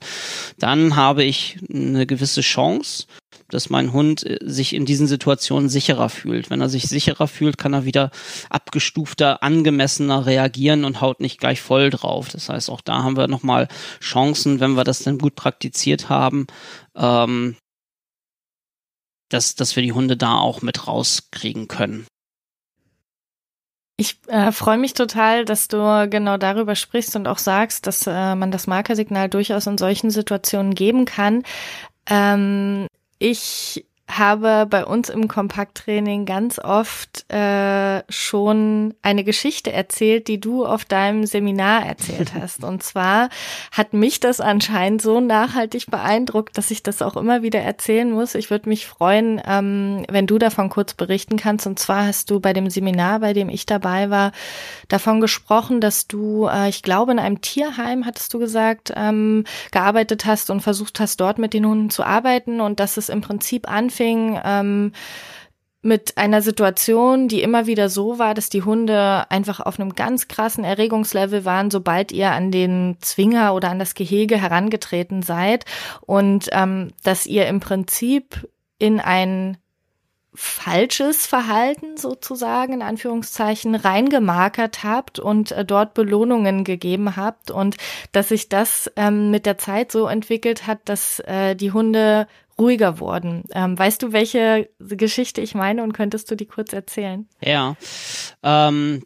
[0.58, 3.08] dann habe ich eine gewisse Chance,
[3.50, 6.50] dass mein Hund äh, sich in diesen Situationen sicherer fühlt.
[6.50, 8.12] Wenn er sich sicherer fühlt, kann er wieder
[8.50, 12.30] abgestufter, angemessener reagieren und haut nicht gleich voll drauf.
[12.30, 13.68] Das heißt, auch da haben wir nochmal
[14.02, 16.48] Chancen, wenn wir das dann gut praktiziert haben,
[16.96, 17.56] ähm,
[19.30, 22.08] dass, dass wir die Hunde da auch mit rauskriegen können.
[24.00, 28.34] Ich äh, freue mich total, dass du genau darüber sprichst und auch sagst, dass äh,
[28.34, 31.44] man das Markersignal durchaus in solchen Situationen geben kann.
[32.10, 32.88] Ähm,
[33.20, 40.66] ich habe bei uns im Kompakttraining ganz oft äh, schon eine Geschichte erzählt, die du
[40.66, 42.64] auf deinem Seminar erzählt hast.
[42.64, 43.30] Und zwar
[43.72, 48.34] hat mich das anscheinend so nachhaltig beeindruckt, dass ich das auch immer wieder erzählen muss.
[48.34, 51.68] Ich würde mich freuen, ähm, wenn du davon kurz berichten kannst.
[51.68, 54.32] Und zwar hast du bei dem Seminar, bei dem ich dabei war,
[54.88, 60.26] davon gesprochen, dass du, äh, ich glaube, in einem Tierheim, hattest du gesagt, ähm, gearbeitet
[60.26, 63.70] hast und versucht hast, dort mit den Hunden zu arbeiten und dass es im Prinzip
[63.70, 64.92] anfängt, anfing ähm,
[65.82, 70.28] mit einer Situation, die immer wieder so war, dass die Hunde einfach auf einem ganz
[70.28, 75.64] krassen Erregungslevel waren, sobald ihr an den Zwinger oder an das Gehege herangetreten seid.
[76.02, 79.58] Und ähm, dass ihr im Prinzip in ein
[80.34, 87.78] falsches Verhalten sozusagen in Anführungszeichen reingemarkert habt und äh, dort Belohnungen gegeben habt und
[88.12, 92.28] dass sich das ähm, mit der Zeit so entwickelt hat, dass äh, die Hunde
[92.60, 93.44] ruhiger wurden.
[93.54, 97.28] Ähm, weißt du, welche Geschichte ich meine und könntest du die kurz erzählen?
[97.42, 97.76] Ja,
[98.44, 99.04] ähm,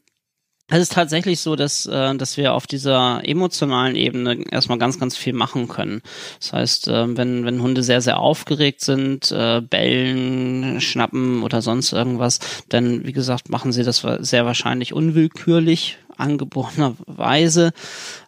[0.74, 5.16] es ist tatsächlich so, dass, äh, dass wir auf dieser emotionalen Ebene erstmal ganz, ganz
[5.16, 6.02] viel machen können.
[6.40, 11.94] Das heißt, äh, wenn, wenn Hunde sehr, sehr aufgeregt sind, äh, bellen, schnappen oder sonst
[11.94, 17.72] irgendwas, dann, wie gesagt, machen sie das sehr wahrscheinlich unwillkürlich angeborenerweise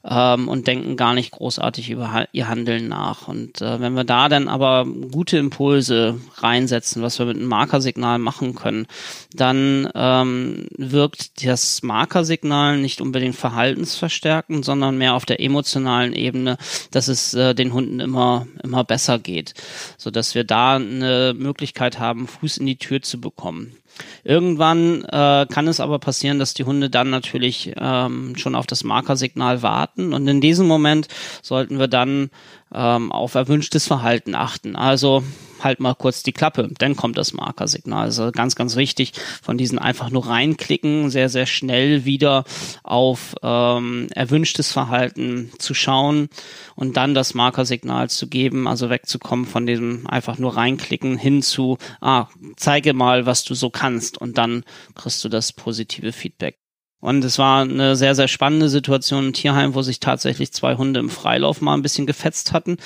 [0.04, 3.28] ähm, und denken gar nicht großartig über ihr Handeln nach.
[3.28, 8.20] Und äh, wenn wir da dann aber gute Impulse reinsetzen, was wir mit einem Markersignal
[8.20, 8.88] machen können,
[9.34, 16.58] dann ähm, wirkt das Markersignal nicht unbedingt verhaltensverstärkend, sondern mehr auf der emotionalen Ebene,
[16.92, 19.54] dass es äh, den Hunden immer immer besser geht,
[19.98, 23.78] so dass wir da eine Möglichkeit haben, Fuß in die Tür zu bekommen.
[24.24, 28.84] Irgendwann äh, kann es aber passieren, dass die Hunde dann natürlich ähm, schon auf das
[28.84, 30.14] Markersignal warten.
[30.14, 31.08] Und in diesem Moment
[31.42, 32.30] sollten wir dann
[32.74, 34.76] ähm, auf erwünschtes Verhalten achten.
[34.76, 35.24] Also
[35.62, 38.06] halt mal kurz die Klappe, dann kommt das Markersignal.
[38.06, 42.44] Also ganz, ganz wichtig, von diesen einfach nur reinklicken, sehr, sehr schnell wieder
[42.84, 46.30] auf ähm, erwünschtes Verhalten zu schauen
[46.76, 51.78] und dann das Markersignal zu geben, also wegzukommen von diesem einfach nur reinklicken hin zu,
[52.02, 54.64] ah, zeige mal, was du so kannst und dann
[54.96, 56.65] kriegst du das positive Feedback.
[57.06, 61.00] Und es war eine sehr, sehr spannende Situation im Tierheim, wo sich tatsächlich zwei Hunde
[61.00, 62.78] im Freilauf mal ein bisschen gefetzt hatten.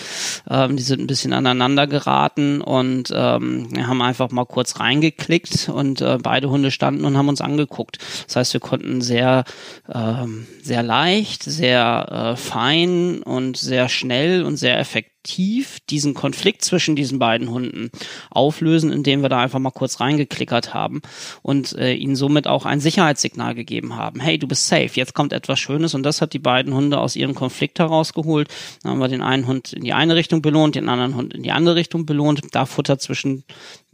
[0.50, 5.70] Ähm, die sind ein bisschen aneinander geraten und ähm, wir haben einfach mal kurz reingeklickt
[5.70, 8.00] und äh, beide Hunde standen und haben uns angeguckt.
[8.28, 9.46] Das heißt, wir konnten sehr,
[9.90, 16.64] ähm, sehr leicht, sehr äh, fein und sehr schnell und sehr effektiv aktiv diesen Konflikt
[16.64, 17.92] zwischen diesen beiden Hunden
[18.30, 21.02] auflösen, indem wir da einfach mal kurz reingeklickert haben
[21.42, 24.22] und äh, ihnen somit auch ein Sicherheitssignal gegeben haben.
[24.22, 27.16] Hey, du bist safe, jetzt kommt etwas Schönes und das hat die beiden Hunde aus
[27.18, 28.48] ihrem Konflikt herausgeholt.
[28.82, 31.44] Dann haben wir den einen Hund in die eine Richtung belohnt, den anderen Hund in
[31.44, 32.42] die andere Richtung belohnt.
[32.52, 33.44] Da Futter zwischen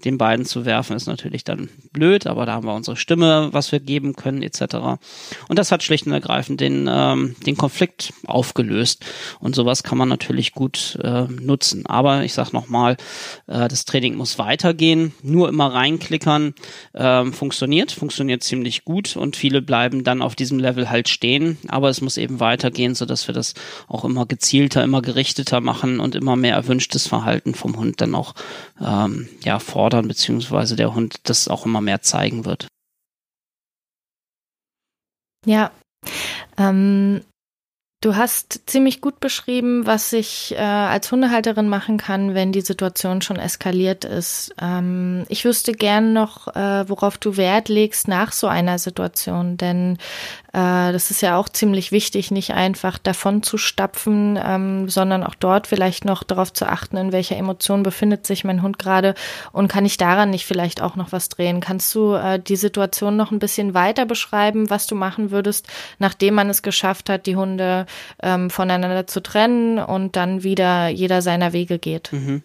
[0.06, 3.72] den beiden zu werfen, ist natürlich dann blöd, aber da haben wir unsere Stimme, was
[3.72, 4.76] wir geben können, etc.
[5.48, 9.04] Und das hat schlicht und ergreifend den, ähm, den Konflikt aufgelöst.
[9.40, 11.86] Und sowas kann man natürlich gut äh, nutzen.
[11.88, 12.98] Aber ich sage nochmal,
[13.48, 15.14] äh, das Training muss weitergehen.
[15.24, 16.54] Nur immer reinklickern
[16.94, 21.58] äh, funktioniert, funktioniert ziemlich gut und viele bleiben dann auf diesem Level halt stehen.
[21.68, 23.56] Aber es muss eben weitergehen, sodass wir das
[23.88, 28.36] auch immer gezielter, immer gerichteter machen und immer mehr erwünschtes Verhalten vom Hund dann auch
[28.80, 32.68] ähm, ja, vor fordern, beziehungsweise der Hund das auch immer mehr zeigen wird.
[35.46, 35.72] Ja,
[36.58, 37.22] ähm,
[38.02, 43.24] Du hast ziemlich gut beschrieben, was ich äh, als Hundehalterin machen kann, wenn die Situation
[43.24, 44.54] schon eskaliert ist.
[44.62, 49.98] Ähm, ich wüsste gern noch, äh, worauf du Wert legst nach so einer Situation, denn
[50.56, 55.68] das ist ja auch ziemlich wichtig, nicht einfach davon zu stapfen, ähm, sondern auch dort
[55.68, 59.16] vielleicht noch darauf zu achten, in welcher Emotion befindet sich mein Hund gerade
[59.52, 61.60] und kann ich daran nicht vielleicht auch noch was drehen.
[61.60, 65.68] Kannst du äh, die Situation noch ein bisschen weiter beschreiben, was du machen würdest,
[66.00, 67.86] nachdem man es geschafft hat, die Hunde
[68.24, 72.14] ähm, voneinander zu trennen und dann wieder jeder seiner Wege geht?
[72.14, 72.44] Mhm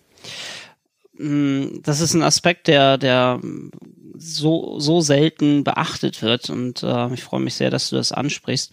[1.82, 3.40] das ist ein Aspekt, der, der
[4.16, 6.50] so, so selten beachtet wird.
[6.50, 8.72] Und äh, ich freue mich sehr, dass du das ansprichst.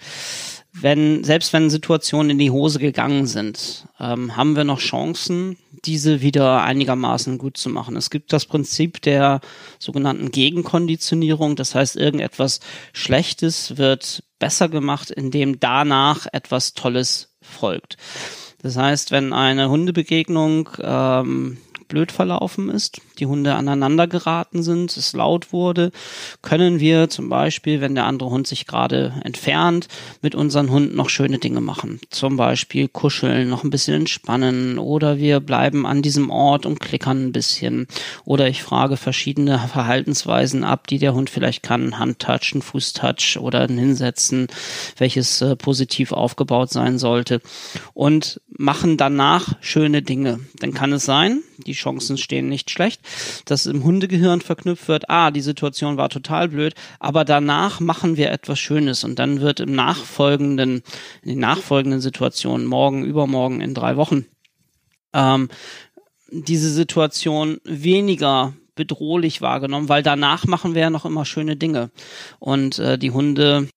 [0.73, 6.21] Wenn, selbst wenn Situationen in die Hose gegangen sind, ähm, haben wir noch Chancen, diese
[6.21, 7.95] wieder einigermaßen gut zu machen.
[7.95, 9.41] Es gibt das Prinzip der
[9.79, 11.55] sogenannten Gegenkonditionierung.
[11.55, 12.59] Das heißt, irgendetwas
[12.93, 17.97] Schlechtes wird besser gemacht, indem danach etwas Tolles folgt.
[18.61, 21.57] Das heißt, wenn eine Hundebegegnung ähm,
[21.87, 25.91] blöd verlaufen ist, die Hunde aneinander geraten sind, es laut wurde,
[26.41, 29.87] können wir zum Beispiel, wenn der andere Hund sich gerade entfernt,
[30.21, 31.99] mit unseren Hunden noch schöne Dinge machen.
[32.09, 37.27] Zum Beispiel kuscheln, noch ein bisschen entspannen oder wir bleiben an diesem Ort und klickern
[37.27, 37.87] ein bisschen.
[38.25, 41.99] Oder ich frage verschiedene Verhaltensweisen ab, die der Hund vielleicht kann.
[41.99, 44.47] Handtouch, ein Fußtouch oder ein Hinsetzen,
[44.97, 47.41] welches äh, positiv aufgebaut sein sollte.
[47.93, 50.39] Und machen danach schöne Dinge.
[50.59, 53.01] Dann kann es sein, die Chancen stehen nicht schlecht,
[53.45, 58.31] dass im Hundegehirn verknüpft wird, ah, die Situation war total blöd, aber danach machen wir
[58.31, 60.81] etwas Schönes und dann wird im nachfolgenden,
[61.21, 64.25] in den nachfolgenden Situationen, morgen, übermorgen, in drei Wochen,
[65.13, 65.49] ähm,
[66.29, 71.89] diese Situation weniger bedrohlich wahrgenommen, weil danach machen wir ja noch immer schöne Dinge.
[72.39, 73.67] Und äh, die Hunde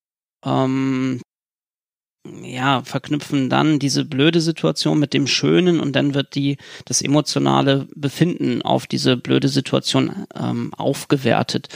[0.45, 1.21] ähm,
[2.43, 7.89] ja, verknüpfen dann diese blöde Situation mit dem Schönen und dann wird die das emotionale
[7.95, 11.69] Befinden auf diese blöde Situation ähm, aufgewertet,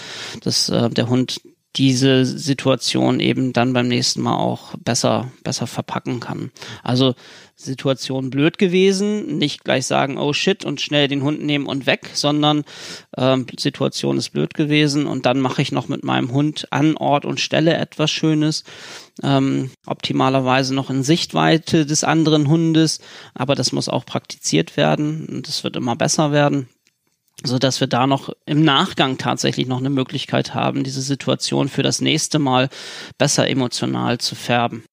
[0.42, 1.40] dass äh, der Hund
[1.76, 6.52] diese Situation eben dann beim nächsten Mal auch besser, besser verpacken kann.
[6.84, 7.14] Also
[7.64, 12.10] Situation blöd gewesen, nicht gleich sagen, oh shit und schnell den Hund nehmen und weg,
[12.14, 12.64] sondern
[13.16, 17.24] ähm, Situation ist blöd gewesen und dann mache ich noch mit meinem Hund an Ort
[17.24, 18.64] und Stelle etwas Schönes,
[19.22, 23.00] ähm, optimalerweise noch in Sichtweite des anderen Hundes,
[23.34, 26.68] aber das muss auch praktiziert werden und das wird immer besser werden.
[27.42, 31.82] so dass wir da noch im Nachgang tatsächlich noch eine Möglichkeit haben, diese Situation für
[31.82, 32.68] das nächste Mal
[33.18, 34.84] besser emotional zu färben.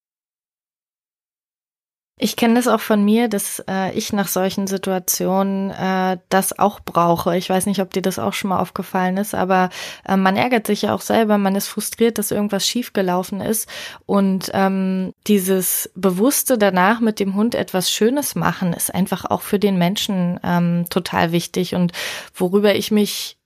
[2.24, 6.80] Ich kenne das auch von mir, dass äh, ich nach solchen Situationen äh, das auch
[6.80, 7.36] brauche.
[7.36, 9.72] Ich weiß nicht, ob dir das auch schon mal aufgefallen ist, aber
[10.08, 13.68] äh, man ärgert sich ja auch selber, man ist frustriert, dass irgendwas schiefgelaufen ist.
[14.06, 19.58] Und ähm, dieses Bewusste danach mit dem Hund etwas Schönes machen, ist einfach auch für
[19.58, 21.74] den Menschen ähm, total wichtig.
[21.74, 21.92] Und
[22.36, 23.40] worüber ich mich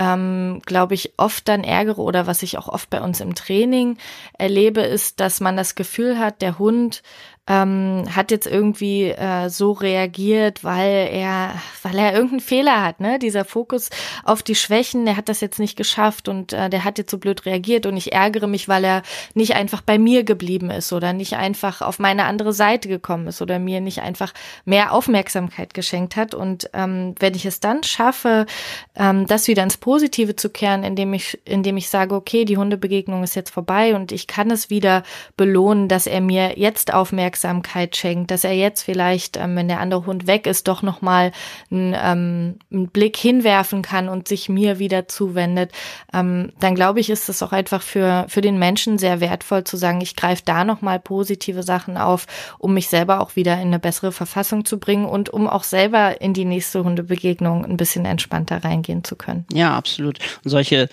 [0.00, 3.98] ähm, glaube ich, oft dann ärgere oder was ich auch oft bei uns im Training
[4.38, 7.02] erlebe, ist, dass man das Gefühl hat, der Hund
[7.50, 13.18] ähm, hat jetzt irgendwie äh, so reagiert, weil er, weil er irgendeinen Fehler hat, ne?
[13.18, 13.90] Dieser Fokus
[14.24, 17.18] auf die Schwächen, der hat das jetzt nicht geschafft und äh, der hat jetzt so
[17.18, 19.02] blöd reagiert und ich ärgere mich, weil er
[19.34, 23.42] nicht einfach bei mir geblieben ist oder nicht einfach auf meine andere Seite gekommen ist
[23.42, 24.32] oder mir nicht einfach
[24.64, 26.34] mehr Aufmerksamkeit geschenkt hat.
[26.34, 28.46] Und ähm, wenn ich es dann schaffe,
[28.94, 33.24] ähm, das wieder ins Positive zu kehren, indem ich, indem ich sage, okay, die Hundebegegnung
[33.24, 35.02] ist jetzt vorbei und ich kann es wieder
[35.36, 39.80] belohnen, dass er mir jetzt aufmerksam Aufmerksamkeit schenkt, dass er jetzt vielleicht, ähm, wenn der
[39.80, 41.32] andere Hund weg ist, doch nochmal
[41.70, 45.72] einen, ähm, einen Blick hinwerfen kann und sich mir wieder zuwendet,
[46.12, 49.76] ähm, dann glaube ich, ist es auch einfach für, für den Menschen sehr wertvoll zu
[49.76, 52.26] sagen, ich greife da nochmal positive Sachen auf,
[52.58, 56.20] um mich selber auch wieder in eine bessere Verfassung zu bringen und um auch selber
[56.20, 59.46] in die nächste Hundebegegnung ein bisschen entspannter reingehen zu können.
[59.52, 60.18] Ja, absolut.
[60.44, 60.88] Und solche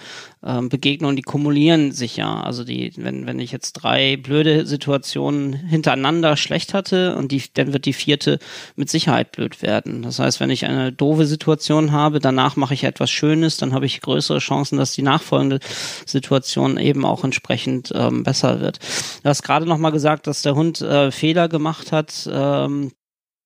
[0.45, 2.41] ähm, Begegnungen, die kumulieren sich ja.
[2.41, 7.73] Also die, wenn, wenn ich jetzt drei blöde Situationen hintereinander schlecht hatte und die, dann
[7.73, 8.39] wird die vierte
[8.75, 10.01] mit Sicherheit blöd werden.
[10.01, 13.85] Das heißt, wenn ich eine doofe Situation habe, danach mache ich etwas Schönes, dann habe
[13.85, 15.59] ich größere Chancen, dass die nachfolgende
[16.05, 18.79] Situation eben auch entsprechend ähm, besser wird.
[19.23, 22.27] Du hast gerade noch mal gesagt, dass der Hund äh, Fehler gemacht hat.
[22.31, 22.91] Ähm,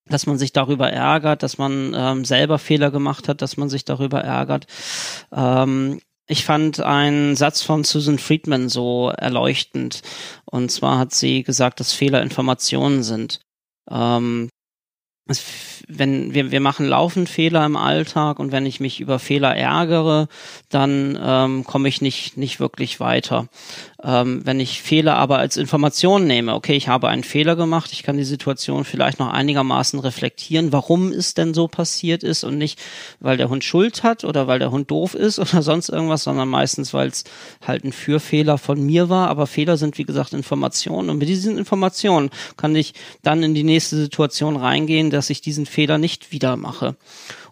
[0.10, 3.86] dass man sich darüber ärgert, dass man ähm, selber Fehler gemacht hat, dass man sich
[3.86, 4.66] darüber ärgert.
[5.32, 6.02] Ähm,
[6.32, 10.02] ich fand einen Satz von Susan Friedman so erleuchtend.
[10.46, 13.42] Und zwar hat sie gesagt, dass Fehler Informationen sind.
[13.90, 14.50] Ähm,
[15.88, 20.28] wenn wir, wir machen laufend Fehler im Alltag und wenn ich mich über Fehler ärgere,
[20.70, 23.48] dann ähm, komme ich nicht, nicht wirklich weiter.
[24.04, 28.02] Ähm, wenn ich Fehler aber als Information nehme, okay, ich habe einen Fehler gemacht, ich
[28.02, 32.80] kann die Situation vielleicht noch einigermaßen reflektieren, warum es denn so passiert ist und nicht,
[33.20, 36.50] weil der Hund Schuld hat oder weil der Hund doof ist oder sonst irgendwas, sondern
[36.50, 37.24] meistens, weil es
[37.66, 39.30] halt ein Fürfehler von mir war.
[39.30, 43.64] Aber Fehler sind, wie gesagt, Informationen und mit diesen Informationen kann ich dann in die
[43.64, 46.96] nächste Situation reingehen, dass ich diesen Fehler nicht wieder mache.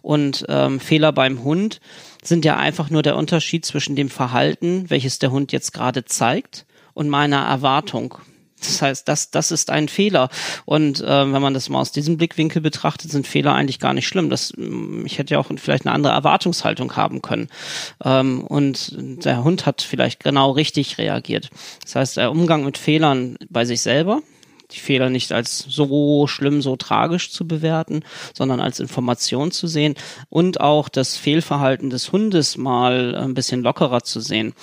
[0.02, 1.80] Und ähm, Fehler beim Hund
[2.22, 6.66] sind ja einfach nur der Unterschied zwischen dem Verhalten, welches der Hund jetzt gerade zeigt,
[6.92, 8.18] und meiner Erwartung.
[8.60, 10.28] Das heißt, das, das ist ein Fehler.
[10.66, 14.06] Und äh, wenn man das mal aus diesem Blickwinkel betrachtet, sind Fehler eigentlich gar nicht
[14.06, 14.28] schlimm.
[14.28, 14.52] Das,
[15.04, 17.48] ich hätte ja auch vielleicht eine andere Erwartungshaltung haben können.
[18.04, 18.94] Ähm, und
[19.24, 21.50] der Hund hat vielleicht genau richtig reagiert.
[21.84, 24.20] Das heißt, der Umgang mit Fehlern bei sich selber,
[24.72, 28.02] die Fehler nicht als so schlimm, so tragisch zu bewerten,
[28.34, 29.94] sondern als Information zu sehen
[30.28, 34.54] und auch das Fehlverhalten des Hundes mal ein bisschen lockerer zu sehen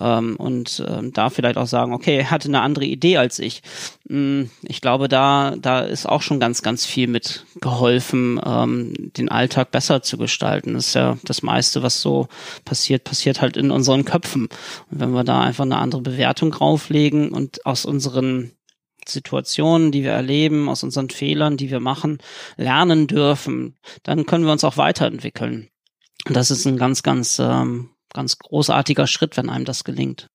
[0.00, 3.62] ähm, und ähm, da vielleicht auch sagen, okay, er hatte eine andere Idee als ich.
[4.08, 9.28] Hm, ich glaube, da da ist auch schon ganz ganz viel mit geholfen, ähm, den
[9.28, 10.74] Alltag besser zu gestalten.
[10.74, 12.28] Das ist ja das meiste, was so
[12.64, 14.48] passiert, passiert halt in unseren Köpfen.
[14.90, 18.52] Und wenn wir da einfach eine andere Bewertung drauflegen und aus unseren
[19.08, 22.18] Situationen, die wir erleben, aus unseren Fehlern, die wir machen,
[22.56, 25.70] lernen dürfen, dann können wir uns auch weiterentwickeln.
[26.26, 30.28] Und das ist ein ganz, ganz, ähm, ganz großartiger Schritt, wenn einem das gelingt.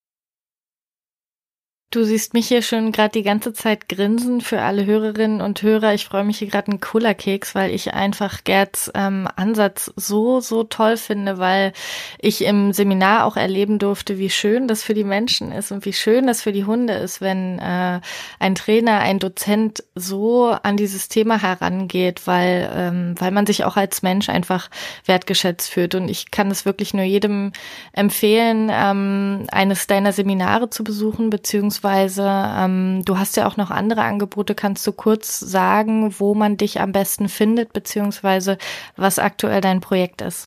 [1.89, 5.93] Du siehst mich hier schon gerade die ganze Zeit grinsen für alle Hörerinnen und Hörer.
[5.93, 10.65] Ich freue mich hier gerade einen Cola-Keks, weil ich einfach Gerds ähm, Ansatz so, so
[10.65, 11.71] toll finde, weil
[12.19, 15.93] ich im Seminar auch erleben durfte, wie schön das für die Menschen ist und wie
[15.93, 18.01] schön das für die Hunde ist, wenn äh,
[18.37, 23.77] ein Trainer, ein Dozent so an dieses Thema herangeht, weil, ähm, weil man sich auch
[23.77, 24.69] als Mensch einfach
[25.05, 25.95] wertgeschätzt fühlt.
[25.95, 27.53] Und ich kann es wirklich nur jedem
[27.93, 33.71] empfehlen, ähm, eines deiner Seminare zu besuchen, beziehungsweise beziehungsweise ähm, du hast ja auch noch
[33.71, 34.55] andere Angebote.
[34.55, 38.57] Kannst du kurz sagen, wo man dich am besten findet, beziehungsweise
[38.95, 40.45] was aktuell dein Projekt ist?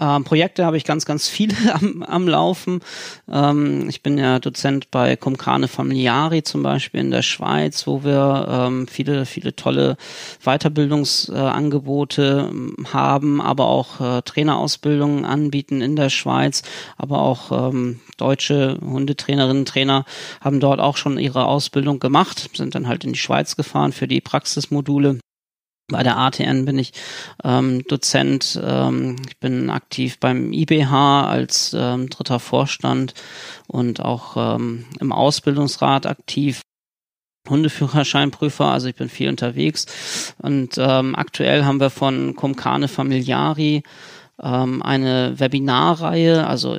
[0.00, 2.80] Ähm, Projekte habe ich ganz, ganz viele am, am Laufen.
[3.30, 8.46] Ähm, ich bin ja Dozent bei Comcane Familiari zum Beispiel in der Schweiz, wo wir
[8.48, 9.98] ähm, viele, viele tolle
[10.44, 16.62] Weiterbildungsangebote äh, haben, aber auch äh, Trainerausbildungen anbieten in der Schweiz,
[16.96, 20.06] aber auch ähm, deutsche Hundetrainerinnen, Trainer
[20.40, 24.08] haben dort auch schon ihre Ausbildung gemacht, sind dann halt in die Schweiz gefahren für
[24.08, 25.18] die Praxismodule
[25.92, 26.92] Bei der ATN bin ich
[27.44, 28.60] ähm, Dozent.
[28.62, 33.14] Ähm, ich bin aktiv beim IBH als ähm, dritter Vorstand
[33.68, 36.62] und auch ähm, im Ausbildungsrat aktiv.
[37.48, 40.34] Hundeführerscheinprüfer, also ich bin viel unterwegs.
[40.38, 43.82] Und ähm, aktuell haben wir von Comcane Familiari
[44.42, 46.76] ähm, eine Webinarreihe, also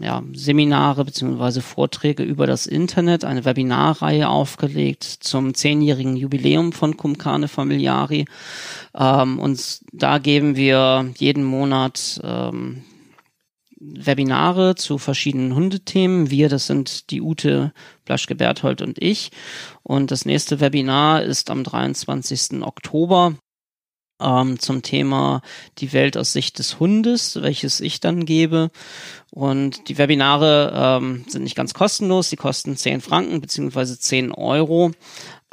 [0.00, 7.48] ja, Seminare beziehungsweise Vorträge über das Internet, eine Webinarreihe aufgelegt zum zehnjährigen Jubiläum von Cumcane
[7.48, 8.26] Familiari.
[8.94, 12.82] Ähm, und da geben wir jeden Monat ähm,
[13.78, 16.30] Webinare zu verschiedenen Hundethemen.
[16.30, 17.72] Wir, das sind die Ute
[18.04, 19.30] Blaschke-Berthold und ich.
[19.82, 22.62] Und das nächste Webinar ist am 23.
[22.62, 23.34] Oktober
[24.20, 25.42] ähm, zum Thema
[25.78, 28.70] die Welt aus Sicht des Hundes, welches ich dann gebe.
[29.30, 34.92] Und die Webinare ähm, sind nicht ganz kostenlos, die kosten 10 Franken beziehungsweise 10 Euro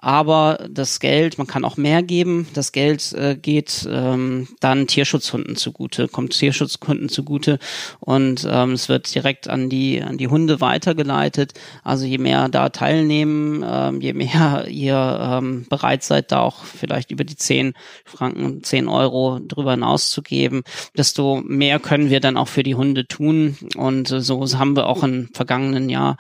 [0.04, 5.56] aber das Geld, man kann auch mehr geben, das Geld äh, geht ähm, dann Tierschutzhunden
[5.56, 7.58] zugute, kommt Tierschutzhunden zugute
[8.02, 11.54] und ähm, es wird direkt an die an die Hunde weitergeleitet.
[11.86, 17.10] Also je mehr da teilnehmen, ähm, je mehr ihr ähm, bereit seid, da auch vielleicht
[17.12, 17.74] über die zehn
[18.04, 20.64] Franken, zehn Euro drüber hinaus zu geben,
[20.98, 23.58] desto mehr können wir dann auch für die Hunde tun.
[23.78, 26.18] Und äh, so haben wir auch im vergangenen Jahr,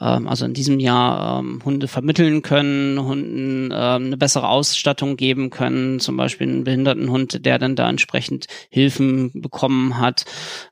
[0.00, 5.50] ähm, also in diesem Jahr, ähm, Hunde vermitteln können, Hunden äh, eine bessere Ausstattung geben
[5.50, 10.24] können, zum Beispiel einen Behindertenhund, der dann da entsprechend Hilfen bekommen hat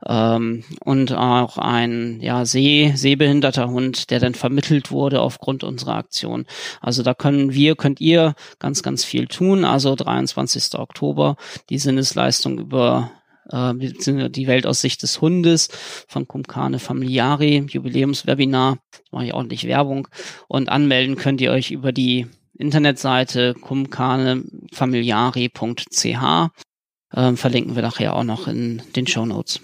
[0.06, 6.46] ähm, und auch ein ja seh sehbehinderter Hund, der dann vermittelt wurde aufgrund unserer Aktion.
[6.80, 9.64] Also da können wir, könnt ihr ganz ganz viel tun.
[9.64, 10.78] Also 23.
[10.78, 11.36] Oktober
[11.70, 13.10] die Sinnesleistung über
[13.53, 15.68] äh, die Welt aus Sicht des Hundes
[16.09, 18.78] von Kumkane Familiari, Jubiläumswebinar,
[19.11, 20.09] mache ich ordentlich Werbung
[20.48, 22.26] und anmelden könnt ihr euch über die
[22.59, 26.50] Internetseite kumkanefamiliari.ch.
[27.14, 29.61] Ähm, verlinken wir nachher auch noch in den Show Notes.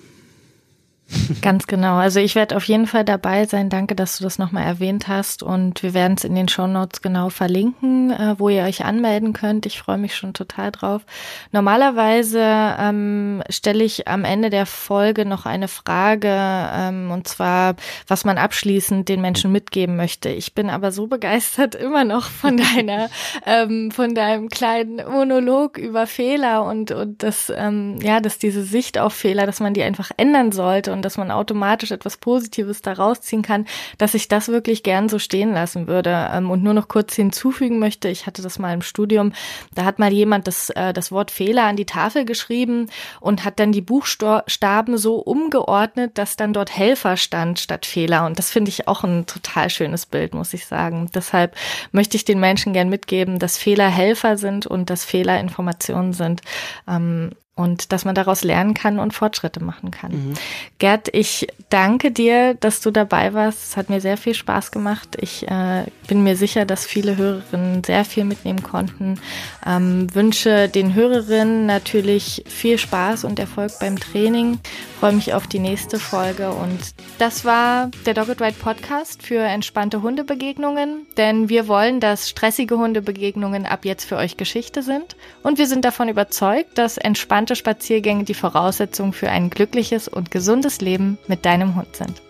[1.41, 1.97] Ganz genau.
[1.97, 3.71] Also ich werde auf jeden Fall dabei sein.
[3.71, 5.43] Danke, dass du das nochmal erwähnt hast.
[5.43, 9.33] Und wir werden es in den Show Notes genau verlinken, äh, wo ihr euch anmelden
[9.33, 9.65] könnt.
[9.65, 11.07] Ich freue mich schon total drauf.
[11.51, 12.43] Normalerweise
[12.79, 18.37] ähm, stelle ich am Ende der Folge noch eine Frage, ähm, und zwar, was man
[18.37, 20.29] abschließend den Menschen mitgeben möchte.
[20.29, 23.09] Ich bin aber so begeistert immer noch von deiner,
[23.47, 28.99] ähm, von deinem kleinen Monolog über Fehler und, und das, ähm, ja, dass diese Sicht
[28.99, 33.21] auf Fehler, dass man die einfach ändern sollte und dass man automatisch etwas Positives daraus
[33.21, 33.67] ziehen kann,
[33.99, 36.29] dass ich das wirklich gern so stehen lassen würde.
[36.33, 39.33] Ähm, und nur noch kurz hinzufügen möchte, ich hatte das mal im Studium,
[39.75, 42.91] da hat mal jemand das, äh, das Wort Fehler an die Tafel geschrieben
[43.21, 48.27] und hat dann die Buchstaben so umgeordnet, dass dann dort Helfer stand statt Fehler.
[48.27, 51.09] Und das finde ich auch ein total schönes Bild, muss ich sagen.
[51.15, 51.55] Deshalb
[51.93, 56.43] möchte ich den Menschen gern mitgeben, dass Fehler Helfer sind und dass Fehler Informationen sind.
[56.89, 60.13] Ähm, und dass man daraus lernen kann und Fortschritte machen kann.
[60.13, 60.35] Mhm.
[60.79, 63.71] Gerd, ich danke dir, dass du dabei warst.
[63.71, 65.17] Es hat mir sehr viel Spaß gemacht.
[65.21, 69.21] Ich äh, bin mir sicher, dass viele Hörerinnen sehr viel mitnehmen konnten.
[69.67, 74.61] Ähm, wünsche den Hörerinnen natürlich viel Spaß und Erfolg beim Training.
[75.01, 76.79] Freue mich auf die nächste Folge und
[77.19, 83.65] das war der Dogged Ride Podcast für entspannte Hundebegegnungen, denn wir wollen, dass stressige Hundebegegnungen
[83.65, 88.25] ab jetzt für euch Geschichte sind und wir sind davon überzeugt, dass entspannte entspannte Spaziergänge
[88.25, 92.21] die Voraussetzung für ein glückliches und gesundes Leben mit deinem Hund sind.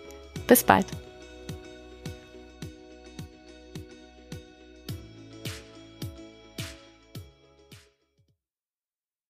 [0.47, 0.85] Bis bald.